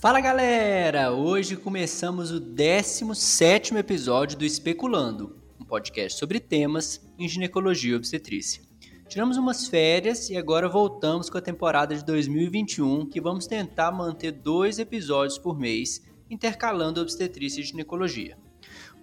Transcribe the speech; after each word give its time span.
Fala 0.00 0.20
galera! 0.20 1.10
Hoje 1.10 1.56
começamos 1.56 2.30
o 2.30 2.38
17 2.38 3.74
episódio 3.74 4.38
do 4.38 4.44
Especulando, 4.44 5.36
um 5.60 5.64
podcast 5.64 6.16
sobre 6.16 6.38
temas 6.38 7.04
em 7.18 7.28
ginecologia 7.28 7.94
e 7.94 7.96
obstetrícia. 7.96 8.62
Tiramos 9.08 9.36
umas 9.36 9.66
férias 9.66 10.30
e 10.30 10.36
agora 10.36 10.68
voltamos 10.68 11.28
com 11.28 11.36
a 11.36 11.40
temporada 11.40 11.96
de 11.96 12.04
2021, 12.04 13.06
que 13.06 13.20
vamos 13.20 13.48
tentar 13.48 13.90
manter 13.90 14.30
dois 14.30 14.78
episódios 14.78 15.36
por 15.36 15.58
mês, 15.58 16.00
intercalando 16.30 17.00
obstetrícia 17.00 17.60
e 17.60 17.64
ginecologia. 17.64 18.38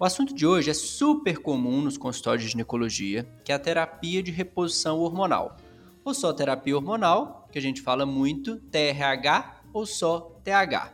O 0.00 0.04
assunto 0.04 0.34
de 0.34 0.46
hoje 0.46 0.70
é 0.70 0.74
super 0.74 1.36
comum 1.40 1.82
nos 1.82 1.98
consultórios 1.98 2.44
de 2.44 2.52
ginecologia, 2.52 3.28
que 3.44 3.52
é 3.52 3.54
a 3.54 3.58
terapia 3.58 4.22
de 4.22 4.30
reposição 4.30 5.00
hormonal. 5.00 5.58
Ou 6.02 6.14
só 6.14 6.32
terapia 6.32 6.74
hormonal, 6.74 7.46
que 7.52 7.58
a 7.58 7.62
gente 7.62 7.82
fala 7.82 8.06
muito, 8.06 8.56
TRH 8.70 9.55
ou 9.76 9.84
só 9.84 10.40
TH. 10.42 10.90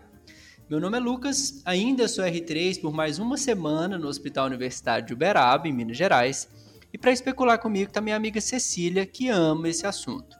Meu 0.68 0.80
nome 0.80 0.96
é 0.96 1.00
Lucas, 1.00 1.62
ainda 1.64 2.08
sou 2.08 2.24
R3 2.24 2.80
por 2.80 2.92
mais 2.92 3.20
uma 3.20 3.36
semana 3.36 3.96
no 3.96 4.08
Hospital 4.08 4.46
Universitário 4.46 5.06
de 5.06 5.12
Uberaba, 5.12 5.68
em 5.68 5.72
Minas 5.72 5.96
Gerais. 5.96 6.48
E 6.92 6.98
para 6.98 7.12
especular 7.12 7.60
comigo 7.60 7.90
está 7.90 8.00
minha 8.00 8.16
amiga 8.16 8.40
Cecília, 8.40 9.06
que 9.06 9.28
ama 9.28 9.68
esse 9.68 9.86
assunto. 9.86 10.36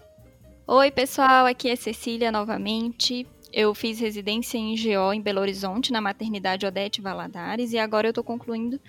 Oi, 0.66 0.90
pessoal, 0.90 1.46
aqui 1.46 1.70
é 1.70 1.76
Cecília 1.76 2.32
novamente. 2.32 3.24
Eu 3.52 3.72
fiz 3.76 4.00
residência 4.00 4.58
em 4.58 4.74
GO 4.74 5.12
em 5.12 5.20
Belo 5.20 5.40
Horizonte, 5.40 5.92
na 5.92 6.00
maternidade 6.00 6.66
Odete 6.66 7.00
Valadares, 7.00 7.72
e 7.72 7.78
agora 7.78 8.08
eu 8.08 8.10
estou 8.10 8.24
concluindo 8.24 8.80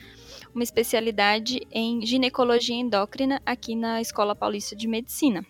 uma 0.55 0.63
especialidade 0.63 1.61
em 1.71 2.03
ginecologia 2.03 2.75
endócrina 2.75 3.39
aqui 3.45 3.75
na 3.75 4.01
Escola 4.01 4.35
Paulista 4.35 4.75
de 4.75 4.87
Medicina. 4.87 5.45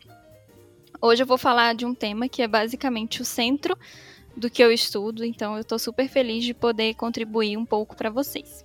Hoje 1.05 1.21
eu 1.21 1.27
vou 1.27 1.37
falar 1.37 1.75
de 1.75 1.85
um 1.85 1.93
tema 1.93 2.29
que 2.29 2.41
é 2.41 2.47
basicamente 2.47 3.21
o 3.21 3.25
centro 3.25 3.77
do 4.37 4.49
que 4.49 4.63
eu 4.63 4.71
estudo, 4.71 5.25
então 5.25 5.55
eu 5.55 5.59
estou 5.59 5.77
super 5.77 6.07
feliz 6.07 6.45
de 6.45 6.53
poder 6.53 6.93
contribuir 6.93 7.57
um 7.57 7.65
pouco 7.65 7.93
para 7.93 8.09
vocês. 8.09 8.63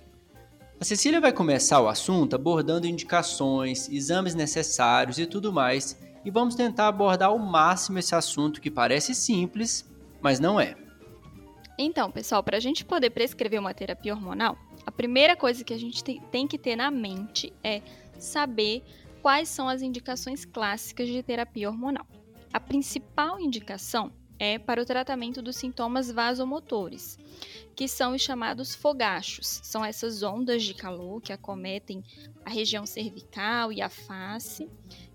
A 0.79 0.85
Cecília 0.85 1.19
vai 1.19 1.33
começar 1.33 1.81
o 1.81 1.89
assunto 1.89 2.37
abordando 2.37 2.87
indicações, 2.87 3.89
exames 3.89 4.35
necessários 4.35 5.19
e 5.19 5.25
tudo 5.25 5.51
mais, 5.51 5.99
e 6.23 6.31
vamos 6.31 6.55
tentar 6.55 6.87
abordar 6.87 7.27
ao 7.27 7.37
máximo 7.37 7.99
esse 7.99 8.15
assunto 8.15 8.61
que 8.61 8.71
parece 8.71 9.13
simples, 9.13 9.85
mas 10.21 10.39
não 10.39 10.57
é. 10.57 10.77
Então, 11.77 12.09
pessoal, 12.09 12.41
para 12.41 12.55
a 12.55 12.61
gente 12.61 12.85
poder 12.85 13.09
prescrever 13.09 13.59
uma 13.59 13.73
terapia 13.73 14.13
hormonal, 14.13 14.57
a 14.85 14.91
primeira 14.93 15.35
coisa 15.35 15.61
que 15.61 15.73
a 15.73 15.77
gente 15.77 16.01
tem 16.01 16.47
que 16.47 16.57
ter 16.57 16.77
na 16.77 16.89
mente 16.89 17.51
é 17.61 17.81
saber 18.17 18.81
quais 19.21 19.49
são 19.49 19.67
as 19.67 19.81
indicações 19.81 20.45
clássicas 20.45 21.09
de 21.09 21.21
terapia 21.21 21.69
hormonal. 21.69 22.07
A 22.51 22.59
principal 22.59 23.39
indicação 23.39 24.11
é 24.39 24.57
para 24.57 24.81
o 24.81 24.85
tratamento 24.85 25.41
dos 25.41 25.57
sintomas 25.57 26.09
vasomotores, 26.09 27.19
que 27.75 27.87
são 27.87 28.15
os 28.15 28.21
chamados 28.21 28.73
fogachos. 28.73 29.59
São 29.63 29.83
essas 29.85 30.23
ondas 30.23 30.63
de 30.63 30.73
calor 30.73 31.21
que 31.21 31.33
acometem 31.33 32.03
a 32.43 32.49
região 32.49 32.85
cervical 32.85 33.71
e 33.71 33.81
a 33.81 33.89
face, 33.89 34.67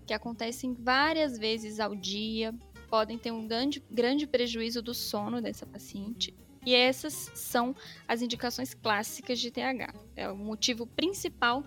que 0.05 0.13
acontecem 0.13 0.73
várias 0.73 1.37
vezes 1.37 1.79
ao 1.79 1.95
dia, 1.95 2.53
podem 2.89 3.17
ter 3.17 3.31
um 3.31 3.47
grande, 3.47 3.83
grande 3.91 4.25
prejuízo 4.25 4.81
do 4.81 4.93
sono 4.93 5.41
dessa 5.41 5.65
paciente. 5.65 6.33
E 6.65 6.73
essas 6.73 7.31
são 7.35 7.75
as 8.07 8.21
indicações 8.21 8.73
clássicas 8.73 9.39
de 9.39 9.51
TH. 9.51 9.93
É 10.15 10.29
o 10.29 10.37
motivo 10.37 10.87
principal 10.87 11.63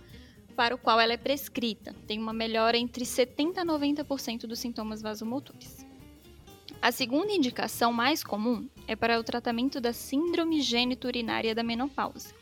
para 0.59 0.75
o 0.75 0.79
qual 0.79 0.99
ela 0.99 1.13
é 1.13 1.17
prescrita. 1.17 1.95
Tem 2.05 2.19
uma 2.19 2.33
melhora 2.33 2.77
entre 2.77 3.05
70% 3.05 3.59
a 3.59 3.65
90% 3.65 4.41
dos 4.41 4.59
sintomas 4.59 5.01
vasomotores. 5.01 5.87
A 6.83 6.91
segunda 6.91 7.33
indicação 7.33 7.93
mais 7.93 8.25
comum 8.25 8.69
é 8.85 8.97
para 8.97 9.21
o 9.21 9.23
tratamento 9.23 9.81
da 9.81 9.93
síndrome 9.93 10.61
geniturinária 10.61 11.55
da 11.55 11.63
menopausa. 11.63 12.35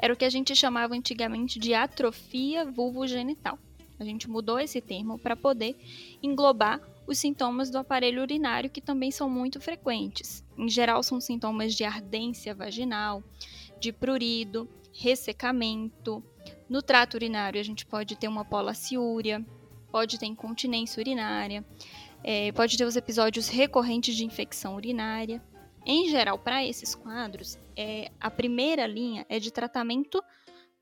Era 0.00 0.14
o 0.14 0.16
que 0.16 0.24
a 0.24 0.30
gente 0.30 0.54
chamava 0.54 0.94
antigamente 0.94 1.58
de 1.58 1.74
atrofia 1.74 2.64
vulvogenital. 2.64 3.58
A 3.98 4.04
gente 4.04 4.30
mudou 4.30 4.60
esse 4.60 4.80
termo 4.80 5.18
para 5.18 5.34
poder 5.34 5.76
englobar 6.22 6.80
os 7.08 7.18
sintomas 7.18 7.70
do 7.70 7.78
aparelho 7.78 8.22
urinário, 8.22 8.70
que 8.70 8.80
também 8.80 9.10
são 9.10 9.28
muito 9.28 9.60
frequentes. 9.60 10.44
Em 10.56 10.68
geral, 10.68 11.02
são 11.02 11.20
sintomas 11.20 11.74
de 11.74 11.82
ardência 11.82 12.54
vaginal, 12.54 13.20
de 13.80 13.92
prurido, 13.92 14.68
ressecamento. 14.92 16.22
No 16.68 16.82
trato 16.82 17.14
urinário, 17.14 17.60
a 17.60 17.64
gente 17.64 17.86
pode 17.86 18.16
ter 18.16 18.28
uma 18.28 18.44
polaciúria, 18.44 19.44
pode 19.90 20.18
ter 20.18 20.26
incontinência 20.26 21.00
urinária, 21.00 21.64
é, 22.22 22.52
pode 22.52 22.76
ter 22.76 22.84
os 22.84 22.96
episódios 22.96 23.48
recorrentes 23.48 24.14
de 24.14 24.24
infecção 24.24 24.76
urinária. 24.76 25.42
Em 25.86 26.08
geral, 26.08 26.38
para 26.38 26.64
esses 26.64 26.94
quadros, 26.94 27.58
é, 27.74 28.10
a 28.20 28.30
primeira 28.30 28.86
linha 28.86 29.24
é 29.28 29.38
de 29.38 29.50
tratamento 29.50 30.22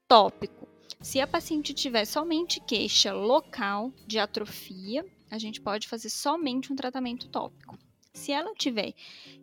tópico. 0.09 0.67
Se 1.01 1.21
a 1.21 1.27
paciente 1.27 1.73
tiver 1.73 2.05
somente 2.05 2.61
queixa 2.61 3.13
local 3.13 3.93
de 4.07 4.19
atrofia, 4.19 5.05
a 5.31 5.39
gente 5.39 5.61
pode 5.61 5.87
fazer 5.87 6.09
somente 6.09 6.73
um 6.73 6.77
tratamento 6.77 7.29
tópico. 7.29 7.79
Se 8.17 8.33
ela 8.33 8.55
tiver 8.55 8.95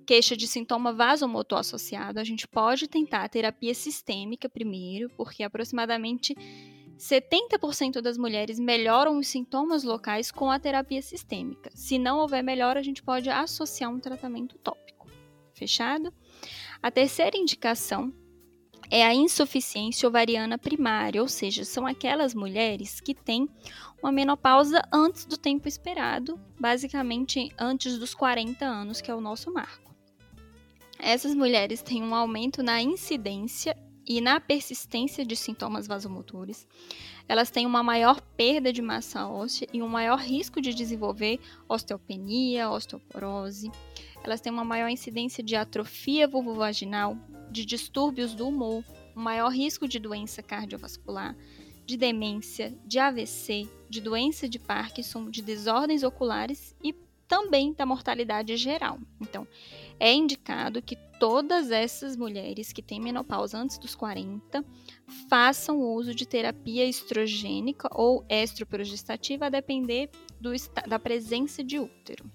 queixa 0.04 0.36
de 0.36 0.48
sintoma 0.48 0.92
vasomotor 0.92 1.60
associado, 1.60 2.20
a 2.20 2.24
gente 2.24 2.48
pode 2.48 2.88
tentar 2.88 3.24
a 3.24 3.30
terapia 3.30 3.74
sistêmica 3.74 4.50
primeiro, 4.50 5.10
porque 5.16 5.44
aproximadamente 5.44 6.36
70% 6.98 8.02
das 8.02 8.18
mulheres 8.18 8.60
melhoram 8.60 9.20
os 9.20 9.28
sintomas 9.28 9.84
locais 9.84 10.32
com 10.32 10.50
a 10.50 10.58
terapia 10.58 11.04
sistêmica. 11.04 11.70
Se 11.76 12.00
não 12.00 12.18
houver 12.18 12.44
melhora, 12.44 12.80
a 12.80 12.84
gente 12.84 13.04
pode 13.04 13.30
associar 13.30 13.92
um 13.92 14.00
tratamento 14.00 14.58
tópico. 14.58 15.08
Fechado? 15.54 16.12
A 16.82 16.90
terceira 16.90 17.38
indicação 17.38 18.12
é 18.90 19.04
a 19.04 19.14
insuficiência 19.14 20.10
ovariana 20.10 20.58
primária, 20.58 21.22
ou 21.22 21.28
seja, 21.28 21.64
são 21.64 21.86
aquelas 21.86 22.34
mulheres 22.34 23.00
que 23.00 23.14
têm 23.14 23.48
uma 24.04 24.12
menopausa 24.12 24.82
antes 24.92 25.24
do 25.24 25.38
tempo 25.38 25.66
esperado, 25.66 26.38
basicamente 26.60 27.50
antes 27.58 27.98
dos 27.98 28.14
40 28.14 28.66
anos, 28.66 29.00
que 29.00 29.10
é 29.10 29.16
o 29.16 29.22
nosso 29.22 29.52
marco. 29.52 29.96
Essas 31.00 31.34
mulheres 31.34 31.82
têm 31.82 32.04
um 32.04 32.14
aumento 32.14 32.62
na 32.62 32.82
incidência 32.82 33.78
e 34.06 34.20
na 34.20 34.42
persistência 34.42 35.26
de 35.26 35.38
sintomas 35.38 35.88
vasomotores. 35.88 36.68
Elas 37.30 37.50
têm 37.50 37.66
uma 37.66 37.82
maior 37.82 38.20
perda 38.36 38.74
de 38.74 38.82
massa 38.82 39.26
óssea 39.26 39.70
e 39.72 39.82
um 39.82 39.88
maior 39.88 40.20
risco 40.20 40.60
de 40.60 40.74
desenvolver 40.74 41.40
osteopenia, 41.70 42.70
osteoporose. 42.70 43.72
Elas 44.22 44.42
têm 44.42 44.52
uma 44.52 44.66
maior 44.66 44.90
incidência 44.90 45.42
de 45.42 45.56
atrofia 45.56 46.28
vulvovaginal, 46.28 47.18
de 47.50 47.66
distúrbios 47.66 48.34
do 48.34 48.50
humor, 48.50 48.84
um 49.16 49.22
maior 49.22 49.50
risco 49.50 49.88
de 49.88 50.00
doença 50.00 50.44
cardiovascular, 50.44 51.38
de 51.86 51.98
demência, 51.98 52.74
de 52.86 53.00
AVC, 53.00 53.68
de 53.90 54.02
doença 54.02 54.48
de 54.48 54.60
Parkinson, 54.60 55.30
de 55.30 55.42
desordens 55.42 56.04
oculares 56.04 56.76
e 56.84 56.94
também 57.28 57.74
da 57.74 57.86
mortalidade 57.86 58.56
geral. 58.58 59.00
Então, 59.20 59.48
é 60.00 60.14
indicado 60.14 60.82
que 60.82 60.96
todas 61.20 61.72
essas 61.72 62.16
mulheres 62.16 62.72
que 62.72 62.82
têm 62.82 63.00
menopausa 63.00 63.58
antes 63.58 63.78
dos 63.78 63.96
40 63.96 64.64
façam 65.30 65.80
uso 65.80 66.14
de 66.14 66.28
terapia 66.28 66.86
estrogênica 66.86 67.88
ou 67.92 68.26
estroprogestativa 68.30 69.46
a 69.46 69.50
depender 69.50 70.10
do, 70.40 70.52
da 70.88 71.00
presença 71.00 71.64
de 71.64 71.80
útero. 71.80 72.30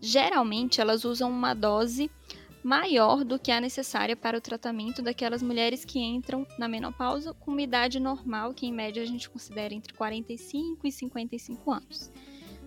Geralmente, 0.00 0.80
elas 0.80 1.04
usam 1.04 1.30
uma 1.30 1.54
dose 1.54 2.10
maior 2.62 3.24
do 3.24 3.38
que 3.38 3.50
a 3.50 3.60
necessária 3.60 4.16
para 4.16 4.38
o 4.38 4.40
tratamento 4.40 5.02
daquelas 5.02 5.42
mulheres 5.42 5.84
que 5.84 5.98
entram 5.98 6.46
na 6.58 6.68
menopausa 6.68 7.32
com 7.34 7.50
uma 7.50 7.62
idade 7.62 8.00
normal, 8.00 8.54
que 8.54 8.66
em 8.66 8.72
média 8.72 9.02
a 9.02 9.06
gente 9.06 9.28
considera 9.28 9.74
entre 9.74 9.92
45 9.94 10.86
e 10.86 10.92
55 10.92 11.70
anos. 11.70 12.10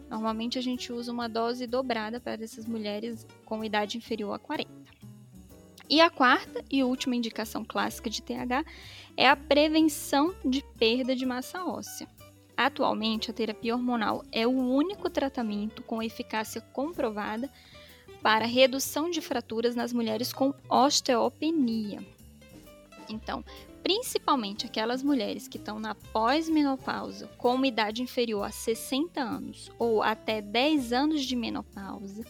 Normalmente 0.09 0.59
a 0.59 0.61
gente 0.61 0.91
usa 0.91 1.11
uma 1.11 1.29
dose 1.29 1.65
dobrada 1.65 2.19
para 2.19 2.43
essas 2.43 2.65
mulheres 2.65 3.25
com 3.45 3.63
idade 3.63 3.97
inferior 3.97 4.33
a 4.33 4.39
40. 4.39 4.69
E 5.89 5.99
a 5.99 6.09
quarta 6.09 6.63
e 6.69 6.83
última 6.83 7.15
indicação 7.15 7.65
clássica 7.65 8.09
de 8.09 8.21
TH 8.21 8.63
é 9.17 9.27
a 9.27 9.35
prevenção 9.35 10.33
de 10.43 10.63
perda 10.77 11.15
de 11.15 11.25
massa 11.25 11.65
óssea. 11.65 12.07
Atualmente, 12.55 13.31
a 13.31 13.33
terapia 13.33 13.75
hormonal 13.75 14.23
é 14.31 14.45
o 14.45 14.51
único 14.51 15.09
tratamento 15.09 15.81
com 15.81 16.01
eficácia 16.01 16.61
comprovada 16.61 17.49
para 18.21 18.45
redução 18.45 19.09
de 19.09 19.21
fraturas 19.21 19.75
nas 19.75 19.91
mulheres 19.91 20.31
com 20.31 20.53
osteopenia. 20.69 21.99
Então, 23.09 23.43
principalmente 23.83 24.65
aquelas 24.65 25.01
mulheres 25.01 25.47
que 25.47 25.57
estão 25.57 25.79
na 25.79 25.95
pós-menopausa 25.95 27.27
com 27.37 27.55
uma 27.55 27.67
idade 27.67 28.01
inferior 28.01 28.43
a 28.43 28.51
60 28.51 29.19
anos 29.19 29.71
ou 29.77 30.03
até 30.03 30.41
10 30.41 30.93
anos 30.93 31.23
de 31.23 31.35
menopausa, 31.35 32.23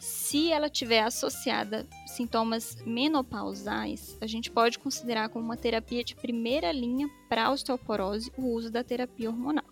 se 0.00 0.52
ela 0.52 0.68
tiver 0.68 1.02
associada 1.02 1.86
sintomas 2.06 2.76
menopausais, 2.84 4.16
a 4.20 4.26
gente 4.26 4.50
pode 4.50 4.78
considerar 4.78 5.28
como 5.28 5.44
uma 5.44 5.56
terapia 5.56 6.04
de 6.04 6.14
primeira 6.14 6.70
linha 6.72 7.08
para 7.28 7.50
osteoporose 7.50 8.32
o 8.36 8.46
uso 8.46 8.70
da 8.70 8.84
terapia 8.84 9.30
hormonal. 9.30 9.64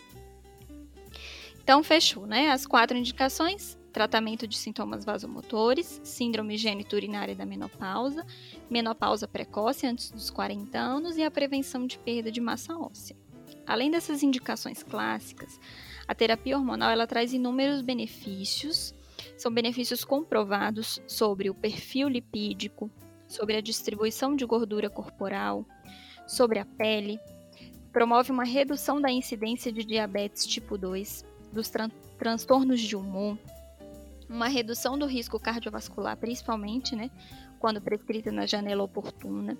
Então, 1.62 1.82
fechou, 1.82 2.26
né? 2.26 2.50
As 2.50 2.64
quatro 2.64 2.96
indicações 2.96 3.76
tratamento 3.96 4.46
de 4.46 4.58
sintomas 4.58 5.06
vasomotores, 5.06 6.02
síndrome 6.04 6.58
geniturinária 6.58 7.34
da 7.34 7.46
menopausa, 7.46 8.26
menopausa 8.68 9.26
precoce 9.26 9.86
antes 9.86 10.10
dos 10.10 10.28
40 10.28 10.78
anos 10.78 11.16
e 11.16 11.22
a 11.22 11.30
prevenção 11.30 11.86
de 11.86 11.98
perda 11.98 12.30
de 12.30 12.38
massa 12.38 12.76
óssea. 12.76 13.16
Além 13.66 13.90
dessas 13.90 14.22
indicações 14.22 14.82
clássicas, 14.82 15.58
a 16.06 16.14
terapia 16.14 16.58
hormonal 16.58 16.90
ela 16.90 17.06
traz 17.06 17.32
inúmeros 17.32 17.80
benefícios, 17.80 18.94
são 19.34 19.50
benefícios 19.50 20.04
comprovados 20.04 21.00
sobre 21.06 21.48
o 21.48 21.54
perfil 21.54 22.06
lipídico, 22.06 22.90
sobre 23.26 23.56
a 23.56 23.62
distribuição 23.62 24.36
de 24.36 24.44
gordura 24.44 24.90
corporal, 24.90 25.64
sobre 26.26 26.58
a 26.58 26.66
pele, 26.66 27.18
promove 27.94 28.30
uma 28.30 28.44
redução 28.44 29.00
da 29.00 29.10
incidência 29.10 29.72
de 29.72 29.82
diabetes 29.86 30.44
tipo 30.44 30.76
2, 30.76 31.24
dos 31.50 31.70
tran 31.70 31.88
transtornos 32.18 32.80
de 32.80 32.94
humor, 32.94 33.38
uma 34.28 34.48
redução 34.48 34.98
do 34.98 35.06
risco 35.06 35.38
cardiovascular, 35.38 36.16
principalmente, 36.16 36.94
né, 36.94 37.10
quando 37.58 37.80
prescrita 37.80 38.30
na 38.30 38.46
janela 38.46 38.82
oportuna, 38.82 39.56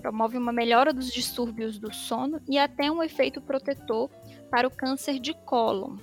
promove 0.00 0.36
uma 0.36 0.52
melhora 0.52 0.92
dos 0.92 1.12
distúrbios 1.12 1.78
do 1.78 1.92
sono 1.92 2.40
e 2.48 2.58
até 2.58 2.90
um 2.90 3.02
efeito 3.02 3.40
protetor 3.40 4.10
para 4.50 4.66
o 4.66 4.70
câncer 4.70 5.18
de 5.18 5.34
cólon. 5.34 5.96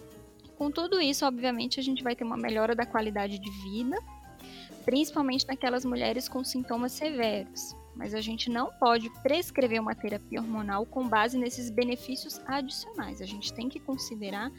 Com 0.58 0.72
tudo 0.72 1.00
isso, 1.00 1.26
obviamente, 1.26 1.80
a 1.80 1.84
gente 1.84 2.04
vai 2.04 2.16
ter 2.16 2.24
uma 2.24 2.38
melhora 2.38 2.76
da 2.76 2.86
qualidade 2.86 3.38
de 3.40 3.52
vida, 3.64 3.98
principalmente 4.86 5.46
naquelas 5.48 5.86
mulheres 5.86 6.28
com 6.28 6.44
sintomas 6.44 6.92
severos. 6.94 7.76
Mas 7.98 8.14
a 8.14 8.22
gente 8.22 8.50
não 8.50 8.72
pode 8.72 9.10
prescrever 9.22 9.82
uma 9.82 9.96
terapia 9.96 10.40
hormonal 10.40 10.86
com 10.86 11.08
base 11.08 11.38
nesses 11.38 11.72
benefícios 11.72 12.40
adicionais. 12.46 13.22
A 13.22 13.26
gente 13.26 13.52
tem 13.52 13.68
que 13.68 13.80
considerar 13.80 14.52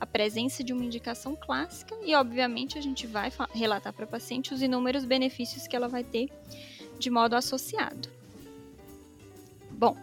a 0.00 0.04
presença 0.04 0.64
de 0.64 0.72
uma 0.72 0.84
indicação 0.84 1.36
clássica 1.36 1.94
e, 2.02 2.14
obviamente, 2.14 2.76
a 2.76 2.82
gente 2.82 3.06
vai 3.06 3.30
relatar 3.54 3.92
para 3.92 4.04
a 4.04 4.08
paciente 4.08 4.52
os 4.52 4.60
inúmeros 4.60 5.04
benefícios 5.04 5.68
que 5.68 5.76
ela 5.76 5.86
vai 5.86 6.02
ter 6.02 6.28
de 6.98 7.10
modo 7.10 7.36
associado. 7.36 8.08
Bom, 9.70 9.96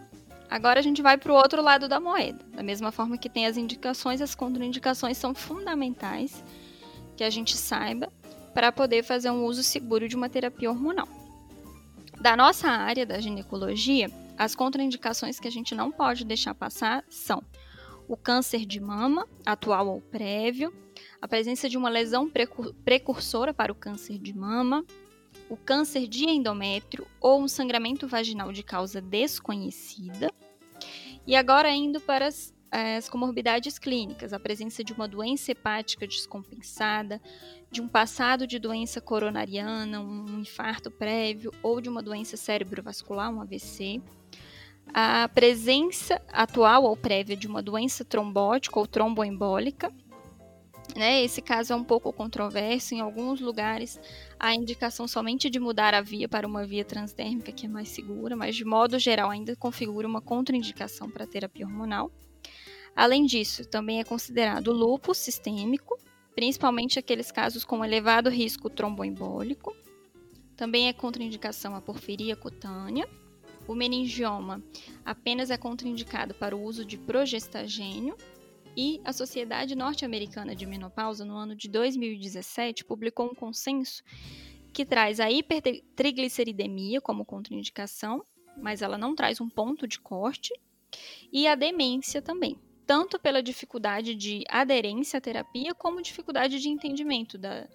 agora 0.48 0.80
a 0.80 0.82
gente 0.82 1.02
vai 1.02 1.18
para 1.18 1.30
o 1.30 1.36
outro 1.36 1.60
lado 1.60 1.88
da 1.88 2.00
moeda. 2.00 2.42
Da 2.54 2.62
mesma 2.62 2.90
forma 2.90 3.18
que 3.18 3.28
tem 3.28 3.46
as 3.46 3.58
indicações, 3.58 4.22
as 4.22 4.34
contraindicações 4.34 5.18
são 5.18 5.34
fundamentais 5.34 6.42
que 7.16 7.22
a 7.22 7.30
gente 7.30 7.54
saiba 7.54 8.10
para 8.54 8.72
poder 8.72 9.02
fazer 9.02 9.30
um 9.30 9.44
uso 9.44 9.62
seguro 9.62 10.08
de 10.08 10.16
uma 10.16 10.28
terapia 10.28 10.70
hormonal. 10.70 11.17
Da 12.20 12.36
nossa 12.36 12.68
área 12.68 13.06
da 13.06 13.20
ginecologia, 13.20 14.10
as 14.36 14.54
contraindicações 14.54 15.38
que 15.38 15.46
a 15.46 15.50
gente 15.50 15.74
não 15.74 15.92
pode 15.92 16.24
deixar 16.24 16.52
passar 16.52 17.04
são 17.08 17.42
o 18.08 18.16
câncer 18.16 18.66
de 18.66 18.80
mama, 18.80 19.26
atual 19.46 19.88
ou 19.88 20.00
prévio, 20.00 20.72
a 21.22 21.28
presença 21.28 21.68
de 21.68 21.76
uma 21.76 21.88
lesão 21.88 22.28
precursora 22.84 23.54
para 23.54 23.70
o 23.70 23.74
câncer 23.74 24.18
de 24.18 24.36
mama, 24.36 24.84
o 25.48 25.56
câncer 25.56 26.08
de 26.08 26.24
endométrio 26.24 27.06
ou 27.20 27.40
um 27.40 27.48
sangramento 27.48 28.08
vaginal 28.08 28.50
de 28.52 28.64
causa 28.64 29.00
desconhecida. 29.00 30.32
E 31.26 31.36
agora 31.36 31.70
indo 31.70 32.00
para 32.00 32.26
as, 32.26 32.52
as 32.70 33.08
comorbidades 33.08 33.78
clínicas, 33.78 34.32
a 34.32 34.38
presença 34.38 34.84
de 34.84 34.92
uma 34.92 35.08
doença 35.08 35.52
hepática 35.52 36.06
descompensada, 36.06 37.20
de 37.70 37.80
um 37.80 37.88
passado 37.88 38.46
de 38.46 38.58
doença 38.58 39.00
coronariana, 39.00 40.00
um 40.00 40.40
infarto 40.40 40.90
prévio 40.90 41.52
ou 41.62 41.80
de 41.80 41.88
uma 41.88 42.02
doença 42.02 42.36
cerebrovascular, 42.36 43.32
um 43.32 43.40
AVC, 43.40 44.02
a 44.92 45.28
presença 45.28 46.20
atual 46.32 46.84
ou 46.84 46.96
prévia 46.96 47.36
de 47.36 47.46
uma 47.46 47.62
doença 47.62 48.04
trombótica 48.04 48.78
ou 48.78 48.86
tromboembólica. 48.86 49.92
Né? 50.96 51.22
Esse 51.22 51.42
caso 51.42 51.74
é 51.74 51.76
um 51.76 51.84
pouco 51.84 52.12
controverso. 52.12 52.94
Em 52.94 53.00
alguns 53.00 53.40
lugares, 53.40 54.00
a 54.40 54.54
indicação 54.54 55.06
somente 55.06 55.50
de 55.50 55.60
mudar 55.60 55.94
a 55.94 56.00
via 56.00 56.28
para 56.28 56.46
uma 56.46 56.66
via 56.66 56.84
transdérmica, 56.84 57.52
que 57.52 57.66
é 57.66 57.68
mais 57.68 57.88
segura, 57.88 58.34
mas 58.34 58.56
de 58.56 58.64
modo 58.64 58.98
geral 58.98 59.30
ainda 59.30 59.54
configura 59.54 60.08
uma 60.08 60.22
contraindicação 60.22 61.10
para 61.10 61.24
a 61.24 61.26
terapia 61.26 61.66
hormonal. 61.66 62.10
Além 62.98 63.24
disso, 63.24 63.64
também 63.64 64.00
é 64.00 64.04
considerado 64.04 64.72
lúpus 64.72 65.18
sistêmico, 65.18 65.96
principalmente 66.34 66.98
aqueles 66.98 67.30
casos 67.30 67.64
com 67.64 67.84
elevado 67.84 68.28
risco 68.28 68.68
tromboembólico. 68.68 69.72
Também 70.56 70.88
é 70.88 70.92
contraindicação 70.92 71.76
a 71.76 71.80
porfiria 71.80 72.34
cutânea. 72.34 73.08
O 73.68 73.74
meningioma 73.76 74.60
apenas 75.04 75.48
é 75.48 75.56
contraindicado 75.56 76.34
para 76.34 76.56
o 76.56 76.60
uso 76.64 76.84
de 76.84 76.98
progestagênio. 76.98 78.16
E 78.76 79.00
a 79.04 79.12
Sociedade 79.12 79.76
Norte-Americana 79.76 80.56
de 80.56 80.66
Menopausa, 80.66 81.24
no 81.24 81.36
ano 81.36 81.54
de 81.54 81.68
2017, 81.68 82.84
publicou 82.84 83.26
um 83.26 83.34
consenso 83.34 84.02
que 84.72 84.84
traz 84.84 85.20
a 85.20 85.30
hipertrigliceridemia 85.30 87.00
como 87.00 87.24
contraindicação, 87.24 88.24
mas 88.60 88.82
ela 88.82 88.98
não 88.98 89.14
traz 89.14 89.40
um 89.40 89.48
ponto 89.48 89.86
de 89.86 90.00
corte, 90.00 90.52
e 91.32 91.46
a 91.46 91.54
demência 91.54 92.22
também, 92.22 92.58
tanto 92.88 93.18
pela 93.18 93.42
dificuldade 93.42 94.14
de 94.14 94.44
aderência 94.48 95.18
à 95.18 95.20
terapia, 95.20 95.74
como 95.74 96.00
dificuldade 96.00 96.58
de 96.58 96.70
entendimento 96.70 97.36
da, 97.36 97.68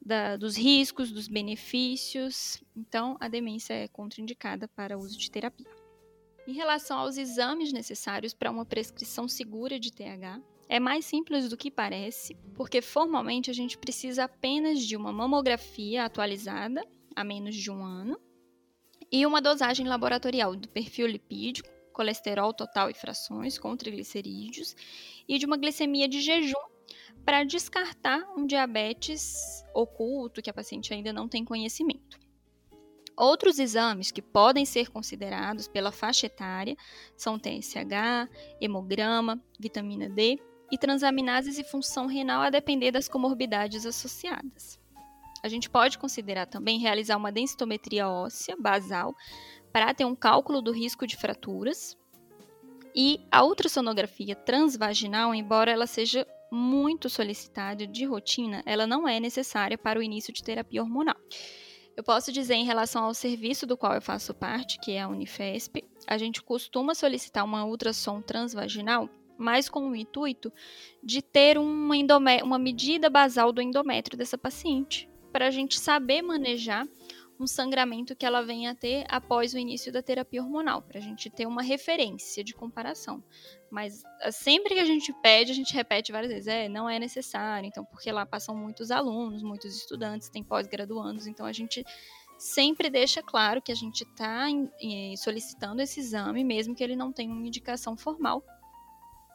da, 0.00 0.38
dos 0.38 0.56
riscos, 0.56 1.12
dos 1.12 1.28
benefícios. 1.28 2.64
Então, 2.74 3.14
a 3.20 3.28
demência 3.28 3.74
é 3.74 3.86
contraindicada 3.88 4.66
para 4.66 4.96
uso 4.96 5.18
de 5.18 5.30
terapia. 5.30 5.68
Em 6.48 6.54
relação 6.54 6.98
aos 6.98 7.18
exames 7.18 7.74
necessários 7.74 8.32
para 8.32 8.50
uma 8.50 8.64
prescrição 8.64 9.28
segura 9.28 9.78
de 9.78 9.92
TH, 9.92 10.40
é 10.66 10.80
mais 10.80 11.04
simples 11.04 11.50
do 11.50 11.58
que 11.58 11.70
parece, 11.70 12.34
porque 12.54 12.80
formalmente 12.80 13.50
a 13.50 13.54
gente 13.54 13.76
precisa 13.76 14.24
apenas 14.24 14.80
de 14.80 14.96
uma 14.96 15.12
mamografia 15.12 16.06
atualizada 16.06 16.82
há 17.14 17.22
menos 17.22 17.54
de 17.54 17.70
um 17.70 17.84
ano 17.84 18.18
e 19.12 19.26
uma 19.26 19.42
dosagem 19.42 19.86
laboratorial 19.86 20.56
do 20.56 20.68
perfil 20.68 21.06
lipídico, 21.06 21.68
colesterol 21.94 22.52
total 22.52 22.90
e 22.90 22.94
frações 22.94 23.56
com 23.56 23.74
triglicerídeos 23.74 24.76
e 25.26 25.38
de 25.38 25.46
uma 25.46 25.56
glicemia 25.56 26.06
de 26.06 26.20
jejum 26.20 26.60
para 27.24 27.44
descartar 27.44 28.20
um 28.36 28.44
diabetes 28.44 29.64
oculto 29.74 30.42
que 30.42 30.50
a 30.50 30.54
paciente 30.54 30.92
ainda 30.92 31.12
não 31.12 31.26
tem 31.26 31.44
conhecimento. 31.44 32.18
Outros 33.16 33.58
exames 33.60 34.10
que 34.10 34.20
podem 34.20 34.64
ser 34.66 34.90
considerados 34.90 35.68
pela 35.68 35.92
faixa 35.92 36.26
etária 36.26 36.76
são 37.16 37.38
TSH, 37.38 38.28
hemograma, 38.60 39.40
vitamina 39.58 40.08
D 40.08 40.38
e 40.70 40.76
transaminases 40.76 41.56
e 41.56 41.64
função 41.64 42.06
renal 42.06 42.42
a 42.42 42.50
depender 42.50 42.90
das 42.90 43.08
comorbidades 43.08 43.86
associadas. 43.86 44.80
A 45.44 45.48
gente 45.48 45.70
pode 45.70 45.98
considerar 45.98 46.46
também 46.46 46.78
realizar 46.78 47.16
uma 47.16 47.30
densitometria 47.30 48.08
óssea 48.08 48.56
basal 48.58 49.14
para 49.74 49.92
ter 49.92 50.04
um 50.04 50.14
cálculo 50.14 50.62
do 50.62 50.70
risco 50.70 51.04
de 51.04 51.16
fraturas. 51.16 51.98
E 52.94 53.26
a 53.28 53.44
ultrassonografia 53.44 54.36
transvaginal, 54.36 55.34
embora 55.34 55.72
ela 55.72 55.88
seja 55.88 56.24
muito 56.48 57.10
solicitada 57.10 57.84
de 57.84 58.04
rotina, 58.04 58.62
ela 58.64 58.86
não 58.86 59.08
é 59.08 59.18
necessária 59.18 59.76
para 59.76 59.98
o 59.98 60.02
início 60.02 60.32
de 60.32 60.44
terapia 60.44 60.80
hormonal. 60.80 61.16
Eu 61.96 62.04
posso 62.04 62.30
dizer 62.30 62.54
em 62.54 62.64
relação 62.64 63.02
ao 63.02 63.14
serviço 63.14 63.66
do 63.66 63.76
qual 63.76 63.94
eu 63.94 64.00
faço 64.00 64.32
parte, 64.32 64.78
que 64.78 64.92
é 64.92 65.02
a 65.02 65.08
Unifesp, 65.08 65.84
a 66.06 66.16
gente 66.16 66.40
costuma 66.40 66.94
solicitar 66.94 67.44
uma 67.44 67.64
ultrassom 67.64 68.22
transvaginal, 68.22 69.10
mas 69.36 69.68
com 69.68 69.90
o 69.90 69.96
intuito 69.96 70.52
de 71.02 71.20
ter 71.20 71.58
uma, 71.58 71.96
uma 72.44 72.58
medida 72.60 73.10
basal 73.10 73.50
do 73.50 73.60
endométrio 73.60 74.16
dessa 74.16 74.38
paciente, 74.38 75.08
para 75.32 75.48
a 75.48 75.50
gente 75.50 75.80
saber 75.80 76.22
manejar 76.22 76.86
um 77.38 77.46
sangramento 77.46 78.14
que 78.14 78.24
ela 78.24 78.42
venha 78.42 78.70
a 78.70 78.74
ter 78.74 79.04
após 79.08 79.54
o 79.54 79.58
início 79.58 79.92
da 79.92 80.02
terapia 80.02 80.42
hormonal, 80.42 80.82
para 80.82 80.98
a 80.98 81.02
gente 81.02 81.28
ter 81.28 81.46
uma 81.46 81.62
referência 81.62 82.44
de 82.44 82.54
comparação. 82.54 83.22
Mas 83.70 84.02
ah, 84.20 84.30
sempre 84.30 84.74
que 84.74 84.80
a 84.80 84.84
gente 84.84 85.12
pede, 85.20 85.50
a 85.50 85.54
gente 85.54 85.74
repete 85.74 86.12
várias 86.12 86.32
vezes, 86.32 86.46
é, 86.46 86.68
não 86.68 86.88
é 86.88 86.98
necessário, 86.98 87.66
então, 87.66 87.84
porque 87.84 88.10
lá 88.12 88.24
passam 88.24 88.54
muitos 88.54 88.90
alunos, 88.90 89.42
muitos 89.42 89.76
estudantes, 89.76 90.28
tem 90.28 90.44
pós-graduandos, 90.44 91.26
então 91.26 91.44
a 91.44 91.52
gente 91.52 91.84
sempre 92.38 92.88
deixa 92.88 93.22
claro 93.22 93.60
que 93.60 93.72
a 93.72 93.76
gente 93.76 94.02
está 94.02 94.46
solicitando 95.16 95.82
esse 95.82 96.00
exame, 96.00 96.44
mesmo 96.44 96.74
que 96.74 96.84
ele 96.84 96.96
não 96.96 97.12
tenha 97.12 97.32
uma 97.32 97.46
indicação 97.46 97.96
formal. 97.96 98.44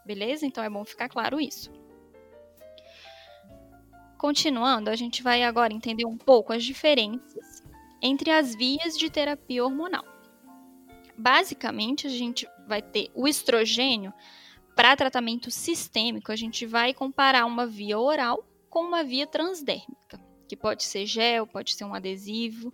Beleza? 0.06 0.46
Então 0.46 0.64
é 0.64 0.70
bom 0.70 0.84
ficar 0.86 1.10
claro 1.10 1.40
isso. 1.40 1.72
Continuando, 4.18 4.90
a 4.90 4.96
gente 4.96 5.24
vai 5.24 5.44
agora 5.44 5.74
entender 5.74 6.06
um 6.06 6.18
pouco 6.18 6.52
as 6.52 6.64
diferenças 6.64 7.64
entre 8.02 8.32
as 8.32 8.56
vias 8.56 8.98
de 8.98 9.10
terapia 9.10 9.64
hormonal. 9.64 10.06
Basicamente, 11.18 12.08
a 12.08 12.10
gente 12.10 12.48
vai 12.68 12.82
ter 12.82 13.12
o 13.14 13.28
estrogênio 13.28 14.14
para 14.76 14.96
tratamento 14.96 15.52
sistêmico, 15.52 16.32
a 16.32 16.36
gente 16.36 16.66
vai 16.66 16.94
comparar 16.94 17.46
uma 17.46 17.68
via 17.68 18.00
oral 18.00 18.46
com 18.70 18.82
uma 18.82 19.04
via 19.04 19.28
transdérmica, 19.28 20.18
que 20.48 20.56
pode 20.56 20.84
ser 20.84 21.06
gel, 21.06 21.46
pode 21.46 21.74
ser 21.74 21.84
um 21.84 21.94
adesivo. 21.94 22.72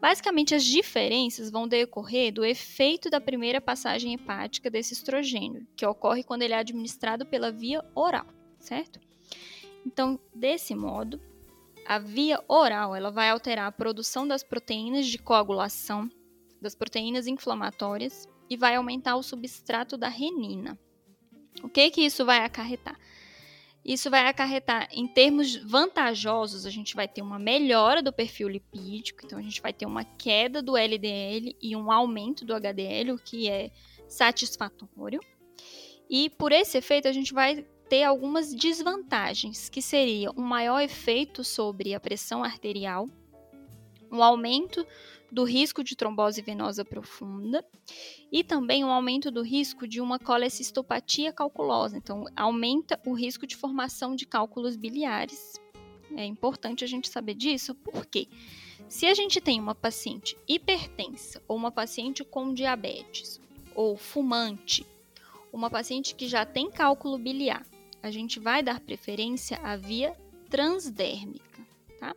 Basicamente, 0.00 0.54
as 0.54 0.64
diferenças 0.64 1.50
vão 1.50 1.68
decorrer 1.68 2.32
do 2.32 2.44
efeito 2.44 3.08
da 3.08 3.20
primeira 3.20 3.60
passagem 3.60 4.14
hepática 4.14 4.68
desse 4.68 4.94
estrogênio, 4.94 5.66
que 5.76 5.86
ocorre 5.86 6.24
quando 6.24 6.42
ele 6.42 6.54
é 6.54 6.58
administrado 6.58 7.24
pela 7.24 7.52
via 7.52 7.84
oral, 7.94 8.26
certo? 8.58 8.98
Então, 9.86 10.18
desse 10.34 10.74
modo, 10.74 11.20
a 11.90 11.98
via 11.98 12.40
oral 12.46 12.94
ela 12.94 13.10
vai 13.10 13.30
alterar 13.30 13.66
a 13.66 13.72
produção 13.72 14.24
das 14.24 14.44
proteínas 14.44 15.08
de 15.08 15.18
coagulação, 15.18 16.08
das 16.62 16.72
proteínas 16.72 17.26
inflamatórias 17.26 18.28
e 18.48 18.56
vai 18.56 18.76
aumentar 18.76 19.16
o 19.16 19.24
substrato 19.24 19.96
da 19.96 20.06
renina. 20.06 20.78
O 21.64 21.68
que 21.68 21.90
que 21.90 22.02
isso 22.02 22.24
vai 22.24 22.44
acarretar? 22.44 22.96
Isso 23.84 24.08
vai 24.08 24.28
acarretar 24.28 24.86
em 24.92 25.08
termos 25.08 25.56
vantajosos, 25.56 26.64
a 26.64 26.70
gente 26.70 26.94
vai 26.94 27.08
ter 27.08 27.22
uma 27.22 27.40
melhora 27.40 28.00
do 28.00 28.12
perfil 28.12 28.48
lipídico, 28.48 29.26
então 29.26 29.36
a 29.36 29.42
gente 29.42 29.60
vai 29.60 29.72
ter 29.72 29.86
uma 29.86 30.04
queda 30.04 30.62
do 30.62 30.76
LDL 30.76 31.56
e 31.60 31.74
um 31.74 31.90
aumento 31.90 32.44
do 32.44 32.54
HDL, 32.54 33.14
o 33.14 33.18
que 33.18 33.50
é 33.50 33.72
satisfatório. 34.06 35.18
E 36.08 36.30
por 36.30 36.52
esse 36.52 36.78
efeito 36.78 37.08
a 37.08 37.12
gente 37.12 37.34
vai 37.34 37.66
ter 37.90 38.04
algumas 38.04 38.54
desvantagens, 38.54 39.68
que 39.68 39.82
seria 39.82 40.30
um 40.36 40.42
maior 40.42 40.80
efeito 40.80 41.42
sobre 41.42 41.92
a 41.92 41.98
pressão 41.98 42.44
arterial, 42.44 43.08
um 44.12 44.22
aumento 44.22 44.86
do 45.30 45.42
risco 45.42 45.82
de 45.82 45.96
trombose 45.96 46.40
venosa 46.40 46.84
profunda 46.84 47.64
e 48.30 48.44
também 48.44 48.84
um 48.84 48.90
aumento 48.90 49.28
do 49.28 49.42
risco 49.42 49.88
de 49.88 50.00
uma 50.00 50.20
colecistopatia 50.20 51.32
calculosa. 51.32 51.96
Então, 51.96 52.26
aumenta 52.36 53.00
o 53.04 53.12
risco 53.12 53.44
de 53.44 53.56
formação 53.56 54.14
de 54.14 54.24
cálculos 54.24 54.76
biliares. 54.76 55.54
É 56.16 56.24
importante 56.24 56.84
a 56.84 56.86
gente 56.86 57.08
saber 57.08 57.34
disso, 57.34 57.74
porque 57.74 58.28
se 58.88 59.06
a 59.06 59.14
gente 59.14 59.40
tem 59.40 59.58
uma 59.58 59.74
paciente 59.74 60.36
hipertensa 60.46 61.42
ou 61.48 61.56
uma 61.56 61.72
paciente 61.72 62.22
com 62.22 62.54
diabetes 62.54 63.40
ou 63.74 63.96
fumante, 63.96 64.86
uma 65.52 65.68
paciente 65.68 66.14
que 66.14 66.28
já 66.28 66.44
tem 66.44 66.70
cálculo 66.70 67.18
biliar, 67.18 67.66
a 68.02 68.10
gente 68.10 68.38
vai 68.40 68.62
dar 68.62 68.80
preferência 68.80 69.58
à 69.62 69.76
via 69.76 70.16
transdérmica. 70.48 71.60
Tá? 71.98 72.14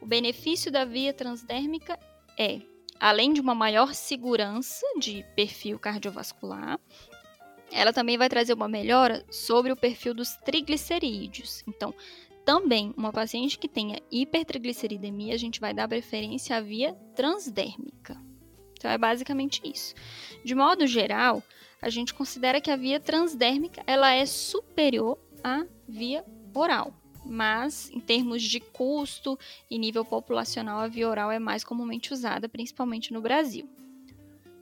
O 0.00 0.06
benefício 0.06 0.70
da 0.70 0.84
via 0.84 1.12
transdérmica 1.12 1.98
é, 2.38 2.60
além 3.00 3.32
de 3.32 3.40
uma 3.40 3.54
maior 3.54 3.94
segurança 3.94 4.86
de 4.98 5.24
perfil 5.34 5.78
cardiovascular, 5.78 6.78
ela 7.70 7.92
também 7.92 8.16
vai 8.16 8.28
trazer 8.28 8.54
uma 8.54 8.68
melhora 8.68 9.24
sobre 9.30 9.70
o 9.70 9.76
perfil 9.76 10.14
dos 10.14 10.36
triglicerídeos. 10.36 11.62
Então, 11.66 11.94
também 12.44 12.94
uma 12.96 13.12
paciente 13.12 13.58
que 13.58 13.68
tenha 13.68 14.00
hipertrigliceridemia, 14.10 15.34
a 15.34 15.38
gente 15.38 15.60
vai 15.60 15.74
dar 15.74 15.86
preferência 15.86 16.56
à 16.56 16.60
via 16.60 16.94
transdérmica. 17.14 18.16
Então 18.72 18.90
é 18.90 18.96
basicamente 18.96 19.60
isso. 19.64 19.94
De 20.44 20.54
modo 20.54 20.86
geral, 20.86 21.42
a 21.80 21.90
gente 21.90 22.14
considera 22.14 22.60
que 22.60 22.70
a 22.70 22.76
via 22.76 23.00
transdérmica 23.00 23.82
ela 23.86 24.12
é 24.12 24.26
superior 24.26 25.18
à 25.42 25.64
via 25.88 26.24
oral 26.54 26.92
mas 27.28 27.90
em 27.90 28.00
termos 28.00 28.42
de 28.42 28.58
custo 28.58 29.38
e 29.70 29.78
nível 29.78 30.04
populacional, 30.04 30.80
a 30.80 30.88
via 30.88 31.08
oral 31.08 31.30
é 31.30 31.38
mais 31.38 31.62
comumente 31.62 32.12
usada, 32.12 32.48
principalmente 32.48 33.12
no 33.12 33.20
Brasil. 33.20 33.68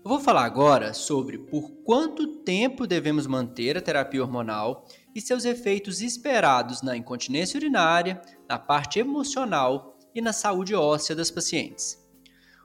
Eu 0.05 0.09
vou 0.09 0.21
falar 0.21 0.45
agora 0.45 0.95
sobre 0.95 1.37
por 1.37 1.71
quanto 1.85 2.27
tempo 2.39 2.87
devemos 2.87 3.27
manter 3.27 3.77
a 3.77 3.81
terapia 3.81 4.23
hormonal 4.23 4.87
e 5.15 5.21
seus 5.21 5.45
efeitos 5.45 6.01
esperados 6.01 6.81
na 6.81 6.97
incontinência 6.97 7.59
urinária, 7.59 8.21
na 8.49 8.59
parte 8.59 8.99
emocional 8.99 9.99
e 10.15 10.21
na 10.21 10.33
saúde 10.33 10.75
óssea 10.75 11.17
das 11.17 11.31
pacientes. 11.31 12.05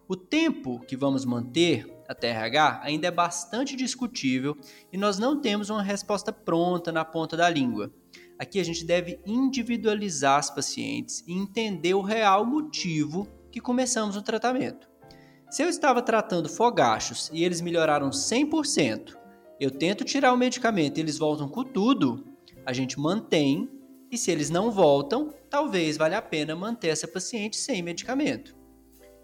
O 0.07 0.15
tempo 0.15 0.79
que 0.81 0.95
vamos 0.95 1.25
manter 1.25 1.90
a 2.07 2.15
TRH 2.15 2.81
ainda 2.83 3.07
é 3.07 3.11
bastante 3.11 3.75
discutível 3.75 4.57
e 4.91 4.97
nós 4.97 5.17
não 5.17 5.39
temos 5.39 5.69
uma 5.69 5.83
resposta 5.83 6.31
pronta 6.31 6.91
na 6.91 7.05
ponta 7.05 7.37
da 7.37 7.49
língua. 7.49 7.93
Aqui 8.37 8.59
a 8.59 8.63
gente 8.63 8.83
deve 8.83 9.19
individualizar 9.25 10.39
as 10.39 10.49
pacientes 10.49 11.23
e 11.27 11.33
entender 11.33 11.93
o 11.93 12.01
real 12.01 12.45
motivo 12.45 13.27
que 13.51 13.59
começamos 13.61 14.15
o 14.15 14.21
tratamento. 14.21 14.89
Se 15.49 15.61
eu 15.61 15.69
estava 15.69 16.01
tratando 16.01 16.47
fogachos 16.47 17.29
e 17.33 17.43
eles 17.43 17.61
melhoraram 17.61 18.09
100%, 18.09 19.15
eu 19.59 19.69
tento 19.69 20.03
tirar 20.03 20.33
o 20.33 20.37
medicamento 20.37 20.97
e 20.97 21.01
eles 21.01 21.17
voltam 21.17 21.47
com 21.47 21.63
tudo, 21.63 22.25
a 22.65 22.73
gente 22.73 22.99
mantém, 22.99 23.69
e 24.09 24.17
se 24.17 24.31
eles 24.31 24.49
não 24.49 24.71
voltam, 24.71 25.33
talvez 25.49 25.97
valha 25.97 26.17
a 26.17 26.21
pena 26.21 26.55
manter 26.55 26.87
essa 26.87 27.07
paciente 27.07 27.57
sem 27.57 27.81
medicamento. 27.81 28.55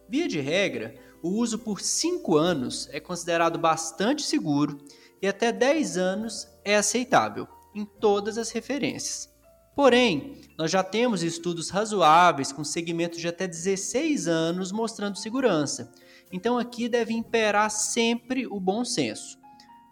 Via 0.10 0.28
de 0.28 0.40
regra, 0.40 0.94
o 1.22 1.30
uso 1.30 1.60
por 1.60 1.82
5 1.82 2.38
anos 2.38 2.88
é 2.92 3.00
considerado 3.00 3.58
bastante 3.58 4.24
seguro 4.24 4.78
e 5.22 5.28
até 5.28 5.52
10 5.52 5.98
anos 5.98 6.48
é 6.64 6.76
aceitável 6.76 7.48
em 7.74 7.86
todas 7.86 8.38
as 8.38 8.52
referências. 8.52 9.30
Porém, 9.76 10.42
nós 10.58 10.72
já 10.72 10.84
temos 10.84 11.22
estudos 11.22 11.70
razoáveis 11.70 12.52
com 12.52 12.64
segmentos 12.64 13.20
de 13.20 13.28
até 13.28 13.48
16 13.48 14.28
anos 14.28 14.72
mostrando 14.72 15.18
segurança. 15.18 15.94
Então 16.32 16.58
aqui 16.58 16.90
deve 16.90 17.14
imperar 17.14 17.70
sempre 17.70 18.48
o 18.48 18.60
bom 18.60 18.84
senso. 18.84 19.38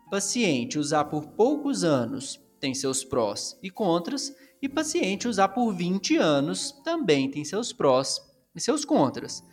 Paciente 0.09 0.79
usar 0.79 1.05
por 1.05 1.27
poucos 1.27 1.83
anos 1.83 2.39
tem 2.59 2.73
seus 2.73 3.03
prós 3.03 3.57
e 3.61 3.69
contras, 3.69 4.33
e 4.61 4.67
paciente 4.67 5.27
usar 5.27 5.49
por 5.49 5.71
20 5.71 6.17
anos 6.17 6.71
também 6.83 7.29
tem 7.29 7.45
seus 7.45 7.71
prós 7.71 8.19
e 8.55 8.61
seus 8.61 8.83
contras. 8.83 9.43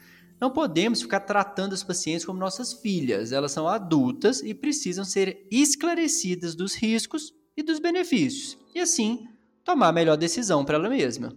Não 0.43 0.51
podemos 0.51 1.01
ficar 1.01 1.21
tratando 1.21 1.73
as 1.73 1.85
pacientes 1.85 2.27
como 2.27 2.37
nossas 2.37 2.73
filhas, 2.73 3.31
elas 3.31 3.53
são 3.53 3.69
adultas 3.69 4.43
e 4.43 4.53
precisam 4.53 5.05
ser 5.05 5.47
esclarecidas 5.53 6.57
dos 6.57 6.75
riscos 6.75 7.33
e 7.57 7.63
dos 7.63 7.79
benefícios, 7.79 8.59
e 8.75 8.81
assim 8.81 9.29
tomar 9.63 9.87
a 9.87 9.93
melhor 9.93 10.17
decisão 10.17 10.65
para 10.65 10.75
ela 10.75 10.89
mesma. 10.89 11.33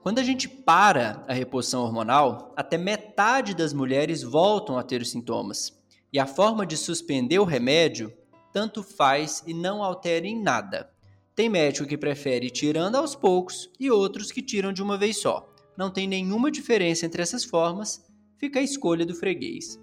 Quando 0.00 0.20
a 0.20 0.22
gente 0.22 0.48
para 0.48 1.24
a 1.26 1.32
reposição 1.32 1.82
hormonal, 1.82 2.54
até 2.56 2.78
metade 2.78 3.52
das 3.52 3.72
mulheres 3.72 4.22
voltam 4.22 4.78
a 4.78 4.84
ter 4.84 5.02
os 5.02 5.10
sintomas. 5.10 5.76
E 6.12 6.20
a 6.20 6.26
forma 6.26 6.64
de 6.64 6.76
suspender 6.76 7.40
o 7.40 7.44
remédio 7.44 8.16
tanto 8.52 8.80
faz 8.80 9.42
e 9.44 9.52
não 9.52 9.82
altera 9.82 10.24
em 10.24 10.40
nada. 10.40 10.88
Tem 11.34 11.48
médico 11.48 11.88
que 11.88 11.98
prefere 11.98 12.46
ir 12.46 12.50
tirando 12.52 12.94
aos 12.94 13.16
poucos 13.16 13.68
e 13.80 13.90
outros 13.90 14.30
que 14.30 14.40
tiram 14.40 14.72
de 14.72 14.80
uma 14.80 14.96
vez 14.96 15.20
só. 15.20 15.52
Não 15.78 15.90
tem 15.90 16.08
nenhuma 16.08 16.50
diferença 16.50 17.06
entre 17.06 17.22
essas 17.22 17.44
formas, 17.44 18.04
fica 18.36 18.58
a 18.58 18.62
escolha 18.62 19.06
do 19.06 19.14
freguês. 19.14 19.78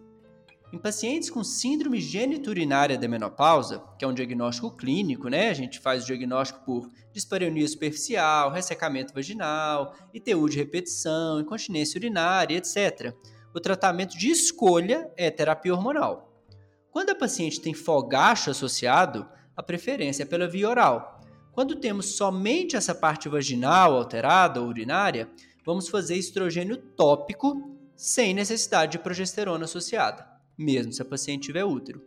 Em 0.74 0.78
pacientes 0.78 1.30
com 1.30 1.42
síndrome 1.42 2.02
geniturinária 2.02 2.98
da 2.98 3.08
menopausa, 3.08 3.82
que 3.98 4.04
é 4.04 4.08
um 4.08 4.14
diagnóstico 4.14 4.76
clínico, 4.76 5.30
né? 5.30 5.48
A 5.48 5.54
gente 5.54 5.80
faz 5.80 6.04
o 6.04 6.06
diagnóstico 6.06 6.66
por 6.66 6.92
dispareunia 7.14 7.66
superficial, 7.66 8.52
ressecamento 8.52 9.14
vaginal, 9.14 9.96
ITU 10.14 10.50
de 10.50 10.58
repetição, 10.58 11.40
incontinência 11.40 11.98
urinária, 11.98 12.58
etc. 12.58 13.14
O 13.54 13.62
tratamento 13.62 14.18
de 14.18 14.30
escolha 14.30 15.10
é 15.16 15.32
terapia 15.32 15.74
hormonal. 15.74 16.44
Quando 16.92 17.12
a 17.12 17.16
paciente 17.16 17.62
tem 17.62 17.74
fogacho 17.74 18.52
associado, 18.52 19.26
a 19.56 19.64
preferência 19.64 20.24
é 20.24 20.26
pela 20.26 20.46
via 20.46 20.68
oral. 20.68 21.22
Quando 21.54 21.78
temos 21.78 22.18
somente 22.18 22.76
essa 22.76 22.94
parte 22.94 23.30
vaginal 23.30 23.96
alterada 23.96 24.62
ou 24.62 24.68
urinária, 24.68 25.30
vamos 25.66 25.90
fazer 25.90 26.16
estrogênio 26.16 26.78
tópico 26.78 27.78
sem 27.96 28.34
necessidade 28.34 28.94
de 28.94 29.00
progesterona 29.00 29.66
associada 29.66 30.36
mesmo 30.58 30.94
se 30.94 31.02
a 31.02 31.06
paciente 31.06 31.48
tiver 31.48 31.64
útero. 31.64 32.02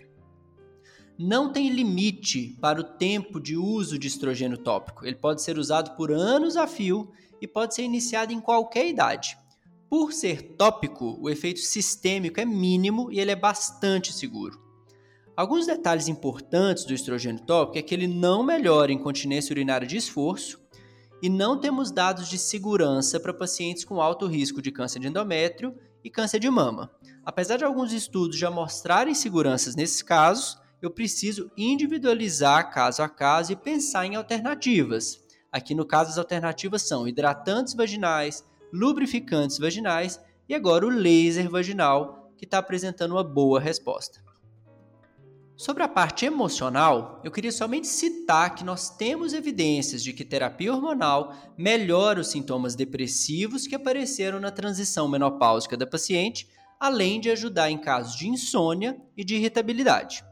Não 1.18 1.52
tem 1.52 1.68
limite 1.68 2.56
para 2.60 2.80
o 2.80 2.84
tempo 2.84 3.40
de 3.40 3.56
uso 3.56 3.98
de 3.98 4.06
estrogênio 4.06 4.58
tópico. 4.58 5.04
Ele 5.04 5.16
pode 5.16 5.42
ser 5.42 5.58
usado 5.58 5.96
por 5.96 6.12
anos 6.12 6.56
a 6.56 6.66
fio 6.66 7.10
e 7.40 7.46
pode 7.46 7.74
ser 7.74 7.82
iniciado 7.82 8.32
em 8.32 8.40
qualquer 8.40 8.86
idade. 8.86 9.36
Por 9.90 10.12
ser 10.12 10.54
tópico, 10.56 11.18
o 11.20 11.28
efeito 11.28 11.60
sistêmico 11.60 12.40
é 12.40 12.44
mínimo 12.44 13.10
e 13.10 13.18
ele 13.18 13.32
é 13.32 13.36
bastante 13.36 14.12
seguro. 14.12 14.60
Alguns 15.36 15.66
detalhes 15.66 16.08
importantes 16.08 16.84
do 16.84 16.94
estrogênio 16.94 17.42
tópico 17.44 17.78
é 17.78 17.82
que 17.82 17.94
ele 17.94 18.06
não 18.06 18.42
melhora 18.42 18.92
incontinência 18.92 19.52
urinária 19.52 19.86
de 19.86 19.96
esforço 19.96 20.57
e 21.22 21.28
não 21.28 21.58
temos 21.58 21.90
dados 21.90 22.28
de 22.28 22.38
segurança 22.38 23.18
para 23.18 23.34
pacientes 23.34 23.84
com 23.84 24.00
alto 24.00 24.26
risco 24.26 24.62
de 24.62 24.70
câncer 24.70 25.00
de 25.00 25.08
endométrio 25.08 25.76
e 26.04 26.10
câncer 26.10 26.38
de 26.38 26.48
mama. 26.48 26.90
Apesar 27.24 27.56
de 27.56 27.64
alguns 27.64 27.92
estudos 27.92 28.36
já 28.36 28.50
mostrarem 28.50 29.14
seguranças 29.14 29.74
nesses 29.74 30.02
casos, 30.02 30.58
eu 30.80 30.90
preciso 30.90 31.50
individualizar 31.56 32.72
caso 32.72 33.02
a 33.02 33.08
caso 33.08 33.52
e 33.52 33.56
pensar 33.56 34.06
em 34.06 34.14
alternativas. 34.14 35.20
Aqui 35.50 35.74
no 35.74 35.84
caso, 35.84 36.10
as 36.10 36.18
alternativas 36.18 36.82
são 36.82 37.08
hidratantes 37.08 37.74
vaginais, 37.74 38.44
lubrificantes 38.72 39.58
vaginais 39.58 40.20
e 40.48 40.54
agora 40.54 40.86
o 40.86 40.90
laser 40.90 41.50
vaginal, 41.50 42.32
que 42.36 42.44
está 42.44 42.58
apresentando 42.58 43.12
uma 43.12 43.24
boa 43.24 43.58
resposta. 43.58 44.22
Sobre 45.58 45.82
a 45.82 45.88
parte 45.88 46.24
emocional, 46.24 47.20
eu 47.24 47.32
queria 47.32 47.50
somente 47.50 47.88
citar 47.88 48.54
que 48.54 48.62
nós 48.62 48.90
temos 48.90 49.32
evidências 49.32 50.04
de 50.04 50.12
que 50.12 50.24
terapia 50.24 50.72
hormonal 50.72 51.34
melhora 51.58 52.20
os 52.20 52.28
sintomas 52.28 52.76
depressivos 52.76 53.66
que 53.66 53.74
apareceram 53.74 54.38
na 54.38 54.52
transição 54.52 55.08
menopáusica 55.08 55.76
da 55.76 55.84
paciente 55.84 56.48
além 56.78 57.20
de 57.20 57.28
ajudar 57.28 57.72
em 57.72 57.76
casos 57.76 58.14
de 58.14 58.28
insônia 58.28 58.96
e 59.16 59.24
de 59.24 59.34
irritabilidade. 59.34 60.24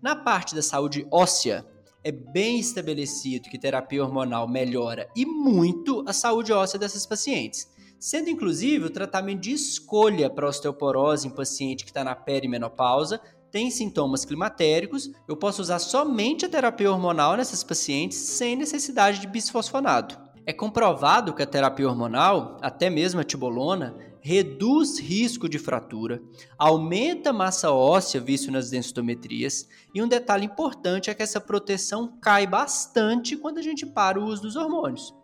Na 0.00 0.16
parte 0.16 0.54
da 0.54 0.62
saúde 0.62 1.06
óssea, 1.12 1.62
é 2.02 2.10
bem 2.10 2.58
estabelecido 2.58 3.50
que 3.50 3.58
terapia 3.58 4.02
hormonal 4.02 4.48
melhora 4.48 5.10
e 5.14 5.26
muito 5.26 6.02
a 6.08 6.14
saúde 6.14 6.54
óssea 6.54 6.78
dessas 6.78 7.04
pacientes, 7.04 7.68
sendo 8.00 8.30
inclusive 8.30 8.86
o 8.86 8.90
tratamento 8.90 9.42
de 9.42 9.52
escolha 9.52 10.30
para 10.30 10.48
osteoporose 10.48 11.28
em 11.28 11.34
paciente 11.34 11.84
que 11.84 11.90
está 11.90 12.02
na 12.02 12.14
perimenopausa, 12.14 13.20
tem 13.50 13.70
sintomas 13.70 14.24
climatéricos, 14.24 15.10
eu 15.26 15.36
posso 15.36 15.62
usar 15.62 15.78
somente 15.78 16.44
a 16.44 16.48
terapia 16.48 16.90
hormonal 16.90 17.36
nessas 17.36 17.64
pacientes 17.64 18.18
sem 18.18 18.56
necessidade 18.56 19.20
de 19.20 19.26
bisfosfonato. 19.26 20.18
É 20.46 20.52
comprovado 20.52 21.34
que 21.34 21.42
a 21.42 21.46
terapia 21.46 21.88
hormonal, 21.88 22.56
até 22.62 22.88
mesmo 22.88 23.20
a 23.20 23.24
tibolona, 23.24 23.94
reduz 24.20 24.98
risco 24.98 25.48
de 25.48 25.58
fratura, 25.58 26.22
aumenta 26.58 27.30
a 27.30 27.34
massa 27.34 27.70
óssea 27.70 28.20
visto 28.20 28.50
nas 28.50 28.70
densitometrias, 28.70 29.68
e 29.94 30.02
um 30.02 30.08
detalhe 30.08 30.46
importante 30.46 31.10
é 31.10 31.14
que 31.14 31.22
essa 31.22 31.40
proteção 31.40 32.18
cai 32.20 32.46
bastante 32.46 33.36
quando 33.36 33.58
a 33.58 33.62
gente 33.62 33.86
para 33.86 34.18
o 34.18 34.24
uso 34.24 34.42
dos 34.42 34.56
hormônios. 34.56 35.14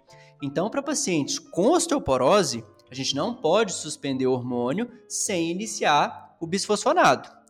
Então, 0.43 0.69
para 0.69 0.83
pacientes 0.83 1.39
com 1.39 1.71
osteoporose, 1.71 2.63
a 2.91 2.95
gente 2.95 3.15
não 3.15 3.35
pode 3.35 3.73
suspender 3.73 4.27
o 4.27 4.33
hormônio 4.33 4.91
sem 5.09 5.51
iniciar 5.51 6.37
o 6.41 6.47
bisfosfonado. 6.47 7.44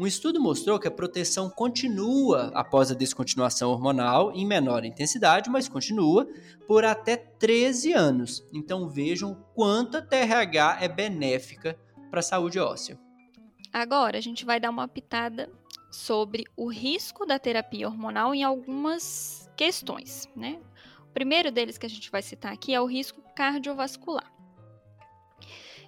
Um 0.00 0.06
estudo 0.06 0.40
mostrou 0.40 0.80
que 0.80 0.88
a 0.88 0.90
proteção 0.90 1.50
continua 1.50 2.50
após 2.54 2.90
a 2.90 2.94
descontinuação 2.94 3.70
hormonal 3.70 4.32
em 4.32 4.46
menor 4.46 4.82
intensidade, 4.82 5.50
mas 5.50 5.68
continua 5.68 6.26
por 6.66 6.86
até 6.86 7.18
13 7.18 7.92
anos. 7.92 8.42
Então 8.50 8.88
vejam 8.88 9.34
quanto 9.54 9.98
a 9.98 10.00
TRH 10.00 10.78
é 10.80 10.88
benéfica 10.88 11.78
para 12.10 12.20
a 12.20 12.22
saúde 12.22 12.58
óssea. 12.58 12.98
Agora 13.70 14.16
a 14.16 14.22
gente 14.22 14.42
vai 14.46 14.58
dar 14.58 14.70
uma 14.70 14.88
pitada 14.88 15.52
sobre 15.92 16.44
o 16.56 16.66
risco 16.72 17.26
da 17.26 17.38
terapia 17.38 17.86
hormonal 17.86 18.34
em 18.34 18.42
algumas 18.42 19.50
questões, 19.54 20.26
né? 20.34 20.62
O 21.10 21.12
primeiro 21.12 21.52
deles 21.52 21.76
que 21.76 21.84
a 21.84 21.90
gente 21.90 22.10
vai 22.10 22.22
citar 22.22 22.54
aqui 22.54 22.72
é 22.72 22.80
o 22.80 22.86
risco 22.86 23.20
cardiovascular. 23.36 24.32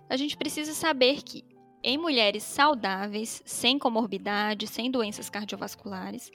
A 0.07 0.19
gente 0.19 0.37
precisa 0.37 0.75
saber 0.75 1.23
que 1.23 1.50
em 1.83 1.99
mulheres 1.99 2.43
saudáveis, 2.43 3.43
sem 3.45 3.79
comorbidade, 3.79 4.67
sem 4.67 4.91
doenças 4.91 5.29
cardiovasculares, 5.29 6.31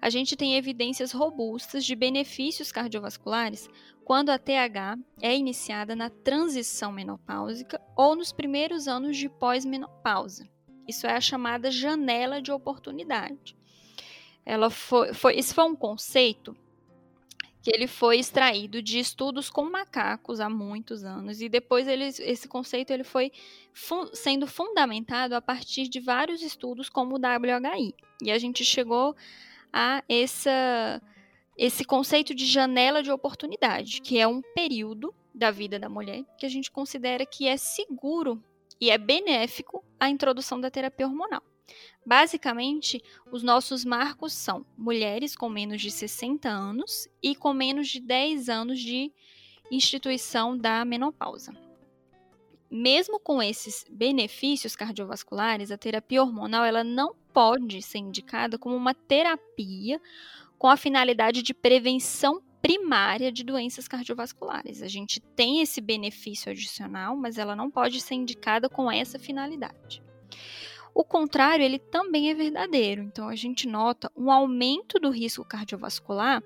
a 0.00 0.10
gente 0.10 0.36
tem 0.36 0.56
evidências 0.56 1.12
robustas 1.12 1.84
de 1.84 1.96
benefícios 1.96 2.70
cardiovasculares 2.70 3.70
quando 4.04 4.28
a 4.28 4.38
TH 4.38 4.98
é 5.22 5.34
iniciada 5.34 5.96
na 5.96 6.10
transição 6.10 6.92
menopáusica 6.92 7.80
ou 7.96 8.14
nos 8.14 8.30
primeiros 8.30 8.86
anos 8.86 9.16
de 9.16 9.30
pós-menopausa. 9.30 10.46
Isso 10.86 11.06
é 11.06 11.16
a 11.16 11.20
chamada 11.20 11.70
janela 11.70 12.42
de 12.42 12.52
oportunidade. 12.52 13.56
Ela 14.44 14.68
foi, 14.68 15.14
foi, 15.14 15.38
esse 15.38 15.54
foi 15.54 15.64
um 15.64 15.74
conceito 15.74 16.54
que 17.64 17.70
ele 17.74 17.86
foi 17.86 18.18
extraído 18.18 18.82
de 18.82 18.98
estudos 18.98 19.48
com 19.48 19.64
macacos 19.64 20.38
há 20.38 20.50
muitos 20.50 21.02
anos 21.02 21.40
e 21.40 21.48
depois 21.48 21.88
ele, 21.88 22.04
esse 22.04 22.46
conceito 22.46 22.92
ele 22.92 23.04
foi 23.04 23.32
fu 23.72 24.06
sendo 24.14 24.46
fundamentado 24.46 25.34
a 25.34 25.40
partir 25.40 25.88
de 25.88 25.98
vários 25.98 26.42
estudos 26.42 26.90
como 26.90 27.16
o 27.16 27.18
WHI 27.18 27.94
e 28.22 28.30
a 28.30 28.36
gente 28.38 28.62
chegou 28.62 29.16
a 29.72 30.04
essa, 30.06 31.00
esse 31.56 31.86
conceito 31.86 32.34
de 32.34 32.44
janela 32.44 33.02
de 33.02 33.10
oportunidade 33.10 34.02
que 34.02 34.18
é 34.18 34.28
um 34.28 34.42
período 34.54 35.14
da 35.34 35.50
vida 35.50 35.78
da 35.78 35.88
mulher 35.88 36.22
que 36.36 36.44
a 36.44 36.50
gente 36.50 36.70
considera 36.70 37.24
que 37.24 37.48
é 37.48 37.56
seguro 37.56 38.44
e 38.78 38.90
é 38.90 38.98
benéfico 38.98 39.82
a 39.98 40.10
introdução 40.10 40.60
da 40.60 40.70
terapia 40.70 41.06
hormonal. 41.06 41.42
Basicamente, 42.06 43.02
os 43.32 43.42
nossos 43.42 43.84
marcos 43.84 44.32
são 44.32 44.66
mulheres 44.76 45.34
com 45.34 45.48
menos 45.48 45.80
de 45.80 45.90
60 45.90 46.48
anos 46.48 47.08
e 47.22 47.34
com 47.34 47.54
menos 47.54 47.88
de 47.88 48.00
10 48.00 48.48
anos 48.48 48.78
de 48.78 49.12
instituição 49.70 50.56
da 50.56 50.84
menopausa. 50.84 51.52
Mesmo 52.70 53.20
com 53.20 53.42
esses 53.42 53.84
benefícios 53.88 54.74
cardiovasculares, 54.74 55.70
a 55.70 55.78
terapia 55.78 56.22
hormonal 56.22 56.64
ela 56.64 56.82
não 56.82 57.14
pode 57.32 57.80
ser 57.80 57.98
indicada 57.98 58.58
como 58.58 58.76
uma 58.76 58.92
terapia 58.92 60.00
com 60.58 60.68
a 60.68 60.76
finalidade 60.76 61.42
de 61.42 61.54
prevenção 61.54 62.42
primária 62.60 63.30
de 63.30 63.44
doenças 63.44 63.86
cardiovasculares. 63.86 64.82
A 64.82 64.88
gente 64.88 65.20
tem 65.20 65.60
esse 65.60 65.80
benefício 65.80 66.50
adicional, 66.50 67.16
mas 67.16 67.38
ela 67.38 67.54
não 67.54 67.70
pode 67.70 68.00
ser 68.00 68.14
indicada 68.14 68.68
com 68.68 68.90
essa 68.90 69.18
finalidade. 69.18 70.02
O 70.94 71.02
contrário, 71.02 71.64
ele 71.64 71.78
também 71.78 72.30
é 72.30 72.34
verdadeiro. 72.34 73.02
Então, 73.02 73.28
a 73.28 73.34
gente 73.34 73.66
nota 73.66 74.10
um 74.16 74.30
aumento 74.30 75.00
do 75.00 75.10
risco 75.10 75.44
cardiovascular 75.44 76.40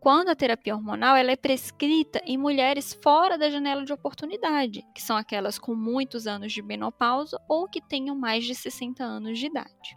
quando 0.00 0.30
a 0.30 0.34
terapia 0.34 0.74
hormonal 0.74 1.14
ela 1.14 1.30
é 1.30 1.36
prescrita 1.36 2.22
em 2.24 2.38
mulheres 2.38 2.98
fora 3.02 3.36
da 3.36 3.50
janela 3.50 3.84
de 3.84 3.92
oportunidade, 3.92 4.82
que 4.94 5.02
são 5.02 5.14
aquelas 5.14 5.58
com 5.58 5.74
muitos 5.74 6.26
anos 6.26 6.50
de 6.50 6.62
menopausa 6.62 7.38
ou 7.46 7.68
que 7.68 7.82
tenham 7.82 8.16
mais 8.16 8.44
de 8.44 8.54
60 8.54 9.04
anos 9.04 9.38
de 9.38 9.46
idade. 9.46 9.94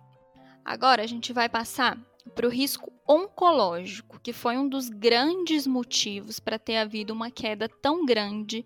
Agora, 0.65 1.01
a 1.01 1.07
gente 1.07 1.31
vai 1.31 1.47
passar 1.47 1.97
para 2.35 2.45
o 2.45 2.49
risco 2.49 2.91
oncológico, 3.07 4.19
que 4.19 4.33
foi 4.33 4.57
um 4.57 4.67
dos 4.67 4.89
grandes 4.89 5.65
motivos 5.65 6.39
para 6.39 6.59
ter 6.59 6.77
havido 6.77 7.13
uma 7.13 7.31
queda 7.31 7.69
tão 7.69 8.05
grande 8.05 8.65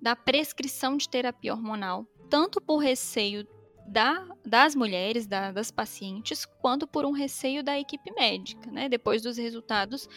da 0.00 0.16
prescrição 0.16 0.96
de 0.96 1.08
terapia 1.08 1.52
hormonal, 1.52 2.04
tanto 2.28 2.60
por 2.60 2.78
receio 2.78 3.46
da, 3.86 4.26
das 4.44 4.74
mulheres, 4.74 5.26
da, 5.26 5.52
das 5.52 5.70
pacientes, 5.70 6.44
quanto 6.44 6.86
por 6.86 7.04
um 7.04 7.12
receio 7.12 7.62
da 7.62 7.78
equipe 7.78 8.12
médica, 8.12 8.70
né, 8.70 8.88
depois 8.88 9.22
dos 9.22 9.36
resultados 9.36 10.08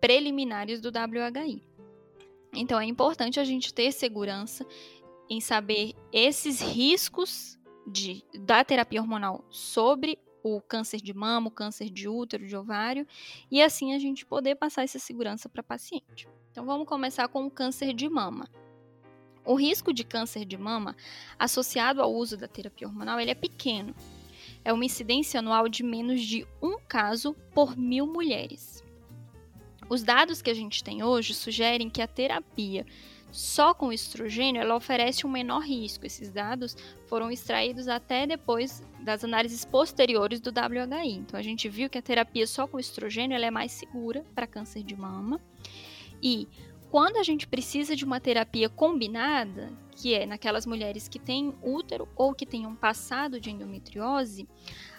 preliminares 0.00 0.80
do 0.80 0.88
WHI. 0.88 1.62
Então 2.52 2.80
é 2.80 2.84
importante 2.84 3.40
a 3.40 3.44
gente 3.44 3.72
ter 3.72 3.92
segurança 3.92 4.66
em 5.28 5.40
saber 5.40 5.94
esses 6.12 6.60
riscos 6.60 7.58
de, 7.86 8.24
da 8.40 8.64
terapia 8.64 9.00
hormonal 9.00 9.44
sobre 9.50 10.18
o 10.42 10.60
câncer 10.60 11.00
de 11.00 11.12
mama, 11.12 11.48
o 11.48 11.50
câncer 11.50 11.90
de 11.90 12.08
útero, 12.08 12.46
de 12.46 12.56
ovário, 12.56 13.06
e 13.50 13.60
assim 13.60 13.94
a 13.94 13.98
gente 13.98 14.24
poder 14.24 14.54
passar 14.54 14.84
essa 14.84 14.98
segurança 14.98 15.48
para 15.48 15.60
a 15.60 15.64
paciente. 15.64 16.28
Então 16.52 16.64
vamos 16.64 16.86
começar 16.86 17.26
com 17.28 17.44
o 17.46 17.50
câncer 17.50 17.92
de 17.92 18.08
mama. 18.08 18.48
O 19.46 19.54
risco 19.54 19.92
de 19.92 20.02
câncer 20.02 20.44
de 20.44 20.58
mama 20.58 20.96
associado 21.38 22.02
ao 22.02 22.12
uso 22.12 22.36
da 22.36 22.48
terapia 22.48 22.88
hormonal 22.88 23.20
ele 23.20 23.30
é 23.30 23.34
pequeno. 23.34 23.94
É 24.64 24.72
uma 24.72 24.84
incidência 24.84 25.38
anual 25.38 25.68
de 25.68 25.84
menos 25.84 26.20
de 26.20 26.44
um 26.60 26.76
caso 26.80 27.32
por 27.54 27.76
mil 27.76 28.06
mulheres. 28.06 28.82
Os 29.88 30.02
dados 30.02 30.42
que 30.42 30.50
a 30.50 30.54
gente 30.54 30.82
tem 30.82 31.04
hoje 31.04 31.32
sugerem 31.32 31.88
que 31.88 32.02
a 32.02 32.08
terapia 32.08 32.84
só 33.30 33.72
com 33.72 33.92
estrogênio 33.92 34.60
ela 34.60 34.74
oferece 34.74 35.24
um 35.24 35.30
menor 35.30 35.60
risco. 35.60 36.04
Esses 36.04 36.32
dados 36.32 36.76
foram 37.06 37.30
extraídos 37.30 37.86
até 37.86 38.26
depois 38.26 38.82
das 39.00 39.22
análises 39.22 39.64
posteriores 39.64 40.40
do 40.40 40.50
WHI. 40.50 41.12
Então 41.12 41.38
a 41.38 41.42
gente 41.42 41.68
viu 41.68 41.88
que 41.88 41.98
a 41.98 42.02
terapia 42.02 42.46
só 42.48 42.66
com 42.66 42.80
estrogênio 42.80 43.36
ela 43.36 43.46
é 43.46 43.50
mais 43.50 43.70
segura 43.70 44.24
para 44.34 44.46
câncer 44.46 44.82
de 44.82 44.96
mama. 44.96 45.40
E 46.20 46.48
quando 46.96 47.18
a 47.18 47.22
gente 47.22 47.46
precisa 47.46 47.94
de 47.94 48.06
uma 48.06 48.18
terapia 48.18 48.70
combinada, 48.70 49.70
que 49.90 50.14
é 50.14 50.24
naquelas 50.24 50.64
mulheres 50.64 51.06
que 51.06 51.18
têm 51.18 51.54
útero 51.62 52.08
ou 52.16 52.32
que 52.32 52.48
um 52.66 52.74
passado 52.74 53.38
de 53.38 53.50
endometriose, 53.50 54.48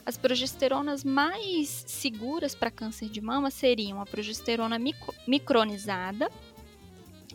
as 0.06 0.16
progesteronas 0.16 1.04
mais 1.04 1.86
seguras 1.88 2.54
para 2.54 2.70
câncer 2.70 3.10
de 3.10 3.20
mama 3.20 3.50
seriam 3.50 4.00
a 4.00 4.06
progesterona 4.06 4.78
micro 4.78 5.12
micronizada 5.26 6.30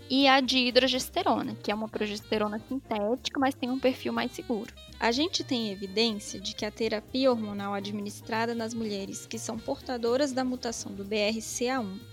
e 0.08 0.28
a 0.28 0.38
de 0.40 0.58
hidrogesterona, 0.58 1.56
que 1.56 1.72
é 1.72 1.74
uma 1.74 1.88
progesterona 1.88 2.60
sintética, 2.60 3.40
mas 3.40 3.56
tem 3.56 3.68
um 3.68 3.80
perfil 3.80 4.12
mais 4.12 4.30
seguro. 4.30 4.72
A 5.00 5.10
gente 5.10 5.42
tem 5.42 5.72
evidência 5.72 6.38
de 6.38 6.54
que 6.54 6.64
a 6.64 6.70
terapia 6.70 7.32
hormonal 7.32 7.74
administrada 7.74 8.54
nas 8.54 8.74
mulheres 8.74 9.26
que 9.26 9.40
são 9.40 9.58
portadoras 9.58 10.30
da 10.30 10.44
mutação 10.44 10.92
do 10.92 11.04
BRCA1 11.04 12.11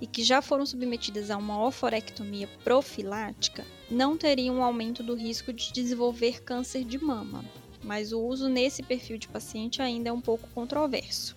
e 0.00 0.06
que 0.06 0.22
já 0.22 0.40
foram 0.40 0.64
submetidas 0.64 1.30
a 1.30 1.36
uma 1.36 1.62
oforectomia 1.64 2.48
profilática 2.64 3.64
não 3.90 4.16
teriam 4.16 4.56
um 4.56 4.62
aumento 4.62 5.02
do 5.02 5.14
risco 5.14 5.52
de 5.52 5.72
desenvolver 5.72 6.42
câncer 6.42 6.84
de 6.84 6.98
mama, 6.98 7.44
mas 7.82 8.12
o 8.12 8.20
uso 8.20 8.48
nesse 8.48 8.82
perfil 8.82 9.18
de 9.18 9.28
paciente 9.28 9.82
ainda 9.82 10.08
é 10.08 10.12
um 10.12 10.20
pouco 10.20 10.48
controverso. 10.54 11.36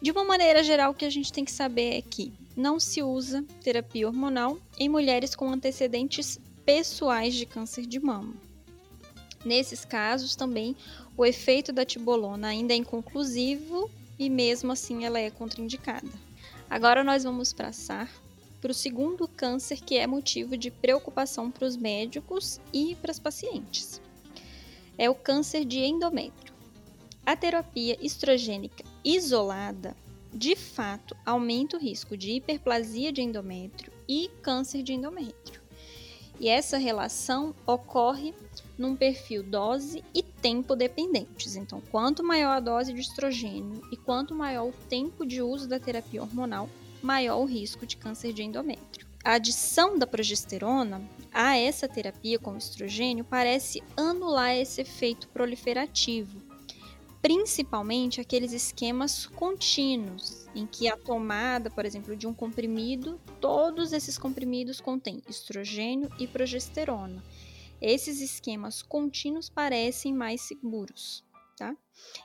De 0.00 0.12
uma 0.12 0.24
maneira 0.24 0.62
geral, 0.62 0.92
o 0.92 0.94
que 0.94 1.04
a 1.04 1.10
gente 1.10 1.32
tem 1.32 1.44
que 1.44 1.50
saber 1.50 1.94
é 1.94 2.02
que 2.02 2.32
não 2.56 2.78
se 2.78 3.02
usa 3.02 3.44
terapia 3.62 4.06
hormonal 4.06 4.58
em 4.78 4.88
mulheres 4.88 5.34
com 5.34 5.50
antecedentes 5.50 6.38
pessoais 6.64 7.34
de 7.34 7.46
câncer 7.46 7.86
de 7.86 7.98
mama. 7.98 8.34
Nesses 9.44 9.84
casos, 9.84 10.36
também, 10.36 10.76
o 11.16 11.24
efeito 11.24 11.72
da 11.72 11.84
tibolona 11.84 12.48
ainda 12.48 12.74
é 12.74 12.76
inconclusivo 12.76 13.90
e, 14.18 14.28
mesmo 14.28 14.70
assim, 14.70 15.04
ela 15.04 15.18
é 15.18 15.30
contraindicada. 15.30 16.27
Agora 16.68 17.02
nós 17.02 17.24
vamos 17.24 17.52
passar 17.52 18.10
para 18.60 18.70
o 18.70 18.74
segundo 18.74 19.28
câncer 19.28 19.80
que 19.80 19.96
é 19.96 20.06
motivo 20.06 20.56
de 20.56 20.70
preocupação 20.70 21.50
para 21.50 21.66
os 21.66 21.76
médicos 21.76 22.60
e 22.72 22.94
para 22.96 23.10
as 23.10 23.18
pacientes. 23.18 24.00
É 24.96 25.08
o 25.08 25.14
câncer 25.14 25.64
de 25.64 25.78
endométrio. 25.78 26.52
A 27.24 27.36
terapia 27.36 27.96
estrogênica 28.04 28.84
isolada 29.04 29.96
de 30.32 30.54
fato, 30.54 31.16
aumenta 31.24 31.76
o 31.76 31.80
risco 31.80 32.16
de 32.16 32.32
hiperplasia 32.32 33.10
de 33.10 33.22
endométrio 33.22 33.92
e 34.06 34.30
câncer 34.42 34.82
de 34.82 34.92
endométrio. 34.92 35.57
E 36.40 36.48
essa 36.48 36.78
relação 36.78 37.54
ocorre 37.66 38.32
num 38.78 38.94
perfil 38.94 39.42
dose 39.42 40.04
e 40.14 40.22
tempo 40.22 40.76
dependentes. 40.76 41.56
Então, 41.56 41.82
quanto 41.90 42.22
maior 42.22 42.52
a 42.52 42.60
dose 42.60 42.92
de 42.92 43.00
estrogênio 43.00 43.82
e 43.90 43.96
quanto 43.96 44.34
maior 44.34 44.68
o 44.68 44.88
tempo 44.88 45.26
de 45.26 45.42
uso 45.42 45.68
da 45.68 45.80
terapia 45.80 46.22
hormonal, 46.22 46.68
maior 47.02 47.38
o 47.38 47.44
risco 47.44 47.84
de 47.84 47.96
câncer 47.96 48.32
de 48.32 48.42
endométrio. 48.42 49.06
A 49.24 49.32
adição 49.32 49.98
da 49.98 50.06
progesterona 50.06 51.02
a 51.34 51.56
essa 51.56 51.88
terapia 51.88 52.38
com 52.38 52.56
estrogênio 52.56 53.24
parece 53.24 53.82
anular 53.96 54.56
esse 54.56 54.80
efeito 54.80 55.28
proliferativo, 55.28 56.37
principalmente 57.20 58.20
aqueles 58.20 58.52
esquemas 58.52 59.26
contínuos, 59.26 60.46
em 60.54 60.66
que 60.66 60.88
a 60.88 60.96
tomada, 60.96 61.70
por 61.70 61.84
exemplo, 61.84 62.16
de 62.16 62.26
um 62.26 62.34
comprimido, 62.34 63.20
todos 63.40 63.92
esses 63.92 64.16
comprimidos 64.16 64.80
contêm 64.80 65.22
estrogênio 65.28 66.10
e 66.18 66.26
progesterona. 66.26 67.22
Esses 67.80 68.20
esquemas 68.20 68.82
contínuos 68.82 69.48
parecem 69.48 70.12
mais 70.12 70.40
seguros. 70.42 71.24
Tá? 71.56 71.76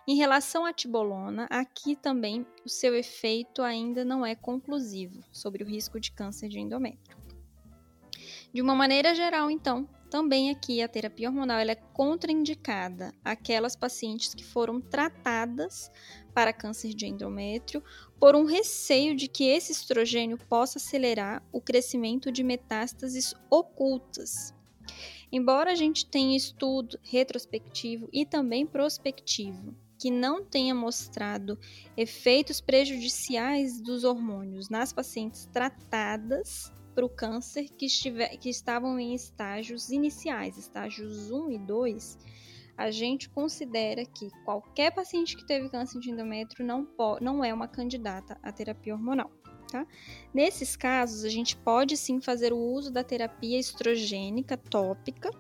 Em 0.08 0.16
relação 0.16 0.64
à 0.64 0.72
tibolona, 0.72 1.48
aqui 1.50 1.96
também 1.96 2.46
o 2.64 2.70
seu 2.70 2.96
efeito 2.96 3.64
ainda 3.64 4.06
não 4.06 4.24
é 4.24 4.36
conclusivo 4.36 5.24
sobre 5.32 5.64
o 5.64 5.68
risco 5.68 6.00
de 6.00 6.12
câncer 6.12 6.50
de 6.50 6.60
endométrio. 6.60 7.18
De 8.54 8.62
uma 8.62 8.76
maneira 8.76 9.16
geral, 9.16 9.50
então, 9.50 9.90
também 10.14 10.52
aqui 10.52 10.80
a 10.80 10.88
terapia 10.88 11.28
hormonal 11.28 11.58
ela 11.58 11.72
é 11.72 11.76
contraindicada 11.92 13.12
àquelas 13.26 13.76
pacientes 13.76 14.36
que 14.36 14.44
foram 14.44 14.80
tratadas 14.80 15.90
para 16.36 16.54
câncer 16.54 16.94
de 16.94 17.08
endométrio 17.08 17.84
por 18.20 18.36
um 18.36 18.46
receio 18.46 19.16
de 19.16 19.28
que 19.28 19.46
esse 19.46 19.72
estrogênio 19.72 20.38
possa 20.38 20.78
acelerar 20.78 21.42
o 21.52 21.60
crescimento 21.60 22.32
de 22.32 22.44
metástases 22.44 23.34
ocultas. 23.50 24.54
Embora 25.32 25.72
a 25.72 25.76
gente 25.76 26.06
tenha 26.06 26.38
estudo 26.38 27.00
retrospectivo 27.02 28.08
e 28.14 28.24
também 28.24 28.68
prospectivo 28.68 29.76
que 29.98 30.12
não 30.12 30.46
tenha 30.46 30.76
mostrado 30.76 31.58
efeitos 31.98 32.62
prejudiciais 32.62 33.82
dos 33.82 34.04
hormônios 34.04 34.70
nas 34.70 34.94
pacientes 34.94 35.48
tratadas 35.48 36.72
para 36.94 37.06
o 37.06 37.10
câncer 37.10 37.70
que, 37.78 37.86
estiver, 37.86 38.38
que 38.38 38.50
estavam 38.50 39.00
em 39.00 39.14
estágios 39.14 39.90
iniciais, 39.90 40.58
estágios 40.58 41.32
1 41.32 41.52
e 41.52 41.58
2, 41.60 42.18
a 42.78 42.92
gente 42.92 43.30
considera 43.30 44.06
que 44.06 44.30
qualquer 44.44 44.92
paciente 44.92 45.36
que 45.36 45.46
teve 45.46 45.70
câncer 45.70 46.00
de 46.00 46.12
endométrio 46.12 46.66
não, 46.66 46.88
não 47.22 47.44
é 47.44 47.54
uma 47.54 47.68
candidata 47.68 48.38
à 48.42 48.52
terapia 48.52 48.94
hormonal. 48.94 49.32
Tá? 49.72 49.88
Nesses 50.34 50.76
casos, 50.76 51.24
a 51.24 51.30
gente 51.30 51.56
pode 51.58 51.98
sim 51.98 52.22
fazer 52.22 52.54
o 52.54 52.58
uso 52.58 52.92
da 52.92 53.04
terapia 53.04 53.58
estrogênica 53.58 54.56
tópica, 54.56 55.32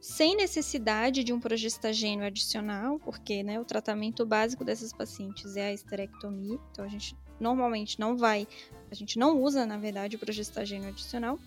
sem 0.00 0.36
necessidade 0.36 1.24
de 1.24 1.32
um 1.32 1.40
progestagênio 1.40 2.24
adicional, 2.24 2.98
porque 3.00 3.42
né, 3.42 3.60
o 3.60 3.64
tratamento 3.64 4.24
básico 4.24 4.64
dessas 4.64 4.92
pacientes 4.92 5.56
é 5.56 5.68
a 5.68 5.72
esterectomia, 5.72 6.58
então 6.70 6.84
a 6.84 6.88
gente 6.88 7.16
normalmente 7.40 7.98
não 7.98 8.16
vai, 8.16 8.46
a 8.90 8.94
gente 8.94 9.18
não 9.18 9.40
usa, 9.40 9.66
na 9.66 9.76
verdade, 9.76 10.16
o 10.16 10.18
progestagênio 10.18 10.88
adicional. 10.88 11.38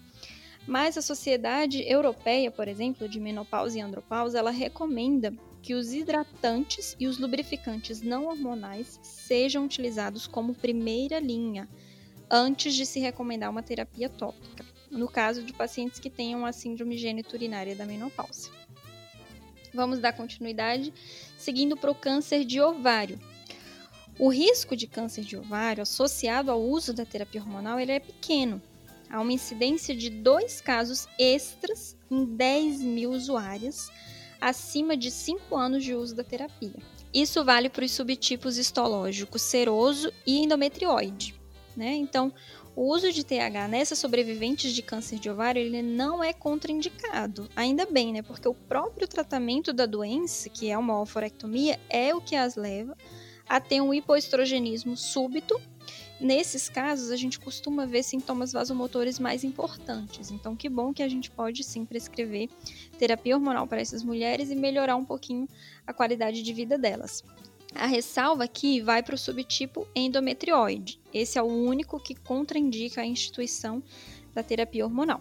Mas 0.68 0.98
a 0.98 1.02
Sociedade 1.02 1.82
Europeia, 1.88 2.52
por 2.52 2.68
exemplo, 2.68 3.10
de 3.10 3.20
Menopausa 3.20 3.78
e 3.78 3.82
Andropausa, 3.82 4.38
ela 4.38 4.52
recomenda 4.52 5.34
que 5.62 5.74
os 5.74 5.94
hidratantes 5.94 6.96
e 7.00 7.08
os 7.08 7.18
lubrificantes 7.18 8.02
não 8.02 8.28
hormonais 8.28 9.00
sejam 9.02 9.66
utilizados 9.66 10.28
como 10.28 10.54
primeira 10.54 11.20
linha 11.20 11.68
antes 12.30 12.74
de 12.74 12.86
se 12.86 13.00
recomendar 13.00 13.50
uma 13.50 13.64
terapia 13.64 14.10
tópica, 14.10 14.66
no 14.90 15.08
caso 15.08 15.44
de 15.44 15.54
pacientes 15.54 16.00
que 16.00 16.10
tenham 16.10 16.46
a 16.46 16.52
síndrome 16.52 16.98
geniturinária 16.98 17.76
da 17.76 17.86
menopausa. 17.86 18.50
Vamos 19.74 20.00
dar 20.00 20.14
continuidade 20.14 20.94
seguindo 21.38 21.78
para 21.78 21.92
o 21.92 21.96
câncer 21.96 22.44
de 22.44 22.60
ovário. 22.60 23.20
O 24.22 24.30
risco 24.30 24.76
de 24.76 24.86
câncer 24.86 25.24
de 25.24 25.36
ovário 25.36 25.82
associado 25.82 26.52
ao 26.52 26.62
uso 26.62 26.94
da 26.94 27.04
terapia 27.04 27.42
hormonal 27.42 27.80
ele 27.80 27.94
é 27.94 28.00
pequeno. 28.00 28.62
Há 29.10 29.20
uma 29.20 29.34
incidência 29.34 29.96
de 29.96 30.12
dois 30.12 30.62
casos 30.62 31.08
extras 31.18 31.98
em 32.12 32.24
10 32.24 32.84
mil 32.84 33.10
usuárias 33.10 33.90
acima 34.40 34.96
de 34.96 35.10
5 35.10 35.56
anos 35.56 35.84
de 35.84 35.96
uso 35.96 36.14
da 36.14 36.24
terapia. 36.24 36.76
Isso 37.12 37.44
vale 37.44 37.68
para 37.68 37.84
os 37.84 37.94
subtipos 37.94 38.60
histológico 38.60 39.40
seroso 39.40 40.14
e 40.24 40.38
endometrioide. 40.38 41.34
Né? 41.76 41.96
Então, 41.96 42.32
o 42.76 42.94
uso 42.94 43.12
de 43.12 43.26
TH 43.26 43.68
nessas 43.68 43.98
sobreviventes 43.98 44.72
de 44.72 44.84
câncer 44.84 45.18
de 45.18 45.32
ovário 45.32 45.60
ele 45.60 45.82
não 45.82 46.24
é 46.24 46.32
contraindicado. 46.32 47.50
Ainda 47.56 47.88
bem, 47.88 48.14
né? 48.14 48.22
Porque 48.22 48.48
o 48.48 48.54
próprio 48.54 49.08
tratamento 49.08 49.74
da 49.74 49.88
doença, 49.88 50.48
que 50.48 50.70
é 50.70 50.78
uma 50.78 51.02
oforectomia, 51.02 51.80
é 51.90 52.14
o 52.14 52.22
que 52.22 52.36
as 52.36 52.56
leva 52.56 52.96
a 53.52 53.60
ter 53.60 53.82
um 53.82 53.94
hipoestrogenismo 53.94 54.96
súbito. 54.96 55.60
Nesses 56.22 56.70
casos, 56.70 57.12
a 57.12 57.18
gente 57.18 57.38
costuma 57.38 57.86
ver 57.86 58.02
sintomas 58.02 58.54
vasomotores 58.54 59.20
mais 59.20 59.44
importantes. 59.44 60.32
Então, 60.32 60.56
que 60.56 60.70
bom 60.70 60.94
que 60.94 61.04
a 61.04 61.10
gente 61.10 61.30
pode 61.30 61.62
sim 61.62 61.84
prescrever 61.84 62.48
terapia 62.98 63.36
hormonal 63.36 63.68
para 63.68 63.82
essas 63.82 64.06
mulheres 64.06 64.50
e 64.52 64.56
melhorar 64.56 64.96
um 64.96 65.04
pouquinho 65.04 65.50
a 65.86 65.92
qualidade 65.92 66.42
de 66.42 66.54
vida 66.54 66.78
delas. 66.78 67.26
A 67.76 67.88
ressalva 67.88 68.46
aqui 68.46 68.80
vai 68.80 69.04
para 69.04 69.16
o 69.16 69.18
subtipo 69.18 69.86
endometrioide. 69.94 71.02
Esse 71.14 71.38
é 71.38 71.42
o 71.42 71.46
único 71.46 72.00
que 72.00 72.16
contraindica 72.16 73.02
a 73.02 73.06
instituição 73.06 73.84
da 74.34 74.42
terapia 74.42 74.86
hormonal. 74.86 75.20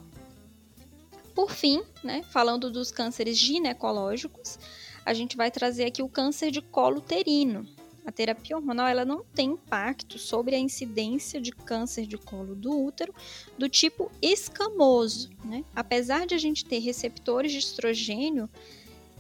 Por 1.35 1.51
fim, 1.51 1.83
né, 2.05 2.23
falando 2.31 2.71
dos 2.71 2.93
cânceres 2.93 3.37
ginecológicos, 3.37 4.57
a 5.05 5.12
gente 5.12 5.37
vai 5.37 5.51
trazer 5.51 5.87
aqui 5.87 6.01
o 6.01 6.09
câncer 6.09 6.53
de 6.53 6.62
colo 6.62 6.99
uterino. 6.99 7.66
A 8.05 8.13
terapia 8.13 8.57
hormonal 8.57 8.87
ela 8.87 9.05
não 9.05 9.25
tem 9.25 9.51
impacto 9.51 10.19
sobre 10.19 10.55
a 10.55 10.59
incidência 10.59 11.41
de 11.41 11.53
câncer 11.53 12.07
de 12.07 12.17
colo 12.17 12.55
do 12.55 12.71
útero 12.71 13.15
do 13.59 13.69
tipo 13.69 14.11
escamoso. 14.21 15.31
Né? 15.45 15.65
Apesar 15.75 16.27
de 16.27 16.35
a 16.35 16.39
gente 16.39 16.65
ter 16.65 16.79
receptores 16.79 17.53
de 17.53 17.59
estrogênio 17.59 18.49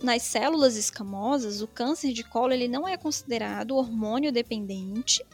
nas 0.02 0.22
células 0.22 0.76
escamosas, 0.76 1.60
o 1.60 1.68
câncer 1.68 2.12
de 2.12 2.24
colo 2.24 2.52
ele 2.52 2.68
não 2.68 2.88
é 2.88 2.96
considerado 2.96 3.76
hormônio 3.76 4.32
dependente 4.32 5.24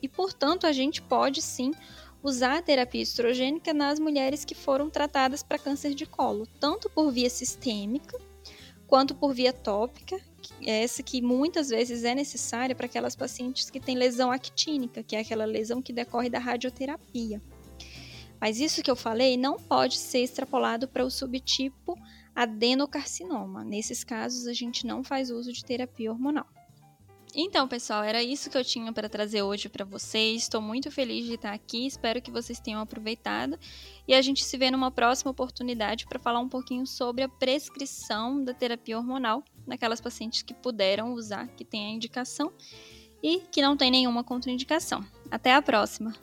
e, 0.00 0.08
portanto, 0.08 0.66
a 0.66 0.72
gente 0.72 1.02
pode 1.02 1.42
sim 1.42 1.72
usar 2.22 2.58
a 2.58 2.62
terapia 2.62 3.02
estrogênica 3.02 3.72
nas 3.72 3.98
mulheres 3.98 4.44
que 4.44 4.54
foram 4.54 4.90
tratadas 4.90 5.42
para 5.42 5.58
câncer 5.58 5.94
de 5.94 6.06
colo, 6.06 6.46
tanto 6.58 6.88
por 6.90 7.10
via 7.10 7.30
sistêmica 7.30 8.18
quanto 8.86 9.14
por 9.14 9.34
via 9.34 9.52
tópica, 9.52 10.18
essa 10.64 11.02
que 11.02 11.22
muitas 11.22 11.68
vezes 11.68 12.04
é 12.04 12.14
necessária 12.14 12.74
para 12.74 12.86
aquelas 12.86 13.16
pacientes 13.16 13.70
que 13.70 13.80
têm 13.80 13.96
lesão 13.96 14.30
actínica, 14.30 15.02
que 15.02 15.16
é 15.16 15.20
aquela 15.20 15.44
lesão 15.44 15.82
que 15.82 15.92
decorre 15.92 16.28
da 16.28 16.38
radioterapia. 16.38 17.40
Mas 18.40 18.60
isso 18.60 18.82
que 18.82 18.90
eu 18.90 18.96
falei 18.96 19.36
não 19.36 19.56
pode 19.56 19.96
ser 19.96 20.20
extrapolado 20.20 20.86
para 20.86 21.04
o 21.04 21.10
subtipo 21.10 21.96
adenocarcinoma. 22.34 23.64
Nesses 23.64 24.04
casos, 24.04 24.46
a 24.46 24.52
gente 24.52 24.86
não 24.86 25.02
faz 25.02 25.30
uso 25.30 25.52
de 25.52 25.64
terapia 25.64 26.12
hormonal. 26.12 26.46
Então, 27.34 27.68
pessoal, 27.68 28.02
era 28.02 28.22
isso 28.22 28.48
que 28.48 28.56
eu 28.56 28.64
tinha 28.64 28.90
para 28.92 29.10
trazer 29.10 29.42
hoje 29.42 29.68
para 29.68 29.84
vocês. 29.84 30.42
Estou 30.42 30.62
muito 30.62 30.90
feliz 30.90 31.26
de 31.26 31.34
estar 31.34 31.52
aqui, 31.52 31.86
espero 31.86 32.22
que 32.22 32.30
vocês 32.30 32.58
tenham 32.58 32.80
aproveitado 32.80 33.58
e 34.08 34.14
a 34.14 34.22
gente 34.22 34.42
se 34.42 34.56
vê 34.56 34.70
numa 34.70 34.90
próxima 34.90 35.30
oportunidade 35.30 36.06
para 36.06 36.18
falar 36.18 36.40
um 36.40 36.48
pouquinho 36.48 36.86
sobre 36.86 37.22
a 37.22 37.28
prescrição 37.28 38.42
da 38.42 38.54
terapia 38.54 38.96
hormonal 38.96 39.44
naquelas 39.66 40.00
pacientes 40.00 40.42
que 40.42 40.54
puderam 40.54 41.12
usar, 41.12 41.48
que 41.48 41.64
têm 41.64 41.86
a 41.86 41.90
indicação 41.90 42.52
e 43.22 43.40
que 43.50 43.62
não 43.62 43.76
tem 43.76 43.90
nenhuma 43.90 44.22
contraindicação. 44.22 45.04
Até 45.30 45.54
a 45.54 45.62
próxima! 45.62 46.14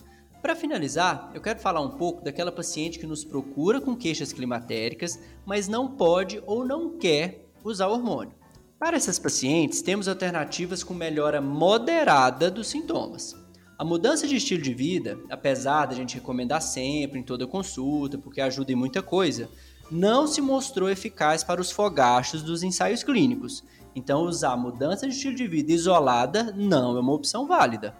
Para 0.42 0.56
finalizar, 0.56 1.32
eu 1.34 1.42
quero 1.42 1.60
falar 1.60 1.80
um 1.80 1.92
pouco 1.92 2.22
daquela 2.22 2.52
paciente 2.52 3.00
que 3.00 3.08
nos 3.08 3.24
procura 3.24 3.80
com 3.80 3.96
queixas 3.96 4.34
climatéricas, 4.34 5.18
mas 5.46 5.70
não 5.70 5.96
pode 5.96 6.44
ou 6.46 6.66
não 6.66 6.98
quer 6.98 7.46
usar 7.64 7.88
hormônio. 7.88 8.36
Para 8.78 8.98
essas 8.98 9.18
pacientes, 9.18 9.82
temos 9.82 10.10
alternativas 10.10 10.84
com 10.84 10.94
melhora 10.94 11.40
moderada 11.40 12.52
dos 12.52 12.68
sintomas. 12.68 13.34
A 13.80 13.86
mudança 13.86 14.28
de 14.28 14.36
estilo 14.36 14.62
de 14.62 14.74
vida, 14.74 15.18
apesar 15.30 15.86
da 15.86 15.96
gente 15.96 16.16
recomendar 16.16 16.62
sempre 16.62 17.18
em 17.18 17.24
toda 17.24 17.48
consulta, 17.48 18.18
porque 18.18 18.42
ajuda 18.42 18.74
em 18.74 18.76
muita 18.76 19.02
coisa, 19.02 19.50
não 19.92 20.28
se 20.28 20.42
mostrou 20.42 20.90
eficaz 20.90 21.44
para 21.44 21.62
os 21.62 21.72
fogachos 21.72 22.42
dos 22.42 22.64
ensaios 22.64 23.04
clínicos. 23.04 23.64
Então, 23.96 24.22
usar 24.24 24.58
mudança 24.58 25.08
de 25.08 25.14
estilo 25.14 25.36
de 25.36 25.48
vida 25.48 25.72
isolada 25.72 26.54
não 26.56 26.98
é 26.98 27.00
uma 27.00 27.14
opção 27.14 27.48
válida. 27.48 27.96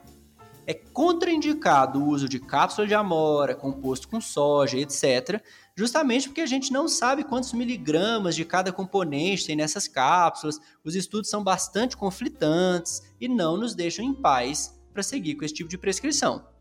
É 0.66 0.74
contraindicado 0.74 2.00
o 2.00 2.08
uso 2.08 2.28
de 2.28 2.40
cápsula 2.40 2.88
de 2.88 2.94
amora, 2.94 3.54
composto 3.54 4.08
com 4.08 4.22
soja, 4.22 4.78
etc., 4.78 5.44
justamente 5.76 6.30
porque 6.30 6.42
a 6.42 6.46
gente 6.46 6.72
não 6.72 6.88
sabe 6.88 7.24
quantos 7.24 7.52
miligramas 7.52 8.36
de 8.36 8.46
cada 8.46 8.72
componente 8.72 9.46
tem 9.46 9.56
nessas 9.56 9.88
cápsulas, 9.88 10.60
os 10.84 10.96
estudos 10.96 11.30
são 11.30 11.44
bastante 11.44 11.98
conflitantes 11.98 13.02
e 13.20 13.28
não 13.28 13.58
nos 13.58 13.76
deixam 13.76 14.06
em 14.06 14.14
paz 14.14 14.80
para 14.94 15.04
seguir 15.04 15.36
com 15.36 15.44
esse 15.44 15.54
tipo 15.54 15.70
de 15.70 15.78
prescrição. 15.78 16.53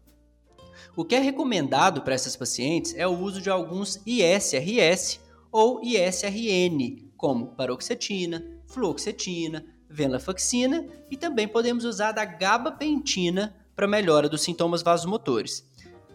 O 0.95 1.07
que 1.07 1.15
é 1.15 1.19
recomendado 1.19 2.03
para 2.03 2.13
essas 2.13 2.37
pacientes 2.37 2.95
é 2.95 3.07
o 3.07 3.19
uso 3.19 3.41
de 3.41 3.49
alguns 3.49 3.99
ISRS 4.05 5.21
ou 5.51 5.81
ISRN, 5.83 7.11
como 7.17 7.47
paroxetina, 7.47 8.45
fluoxetina, 8.67 9.65
venlafaxina 9.89 10.87
e 11.11 11.17
também 11.17 11.49
podemos 11.49 11.87
usar 11.87 12.13
da 12.13 12.27
gabapentina 12.27 13.57
para 13.75 13.89
melhora 13.89 14.29
dos 14.29 14.43
sintomas 14.43 14.83
vasomotores. 14.83 15.67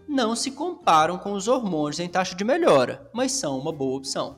Não 0.07 0.35
se 0.35 0.51
comparam 0.51 1.17
com 1.17 1.33
os 1.33 1.47
hormônios 1.47 1.99
em 1.99 2.07
taxa 2.07 2.35
de 2.35 2.43
melhora, 2.43 3.09
mas 3.11 3.31
são 3.31 3.57
uma 3.57 3.71
boa 3.71 3.97
opção. 3.97 4.37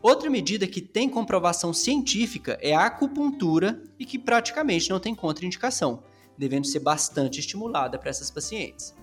Outra 0.00 0.30
medida 0.30 0.66
que 0.66 0.80
tem 0.80 1.10
comprovação 1.10 1.74
científica 1.74 2.58
é 2.60 2.74
a 2.74 2.86
acupuntura 2.86 3.82
e 3.98 4.06
que 4.06 4.18
praticamente 4.18 4.88
não 4.88 4.98
tem 4.98 5.14
contraindicação, 5.14 6.02
devendo 6.36 6.66
ser 6.66 6.80
bastante 6.80 7.38
estimulada 7.38 7.98
para 7.98 8.10
essas 8.10 8.30
pacientes. 8.30 8.94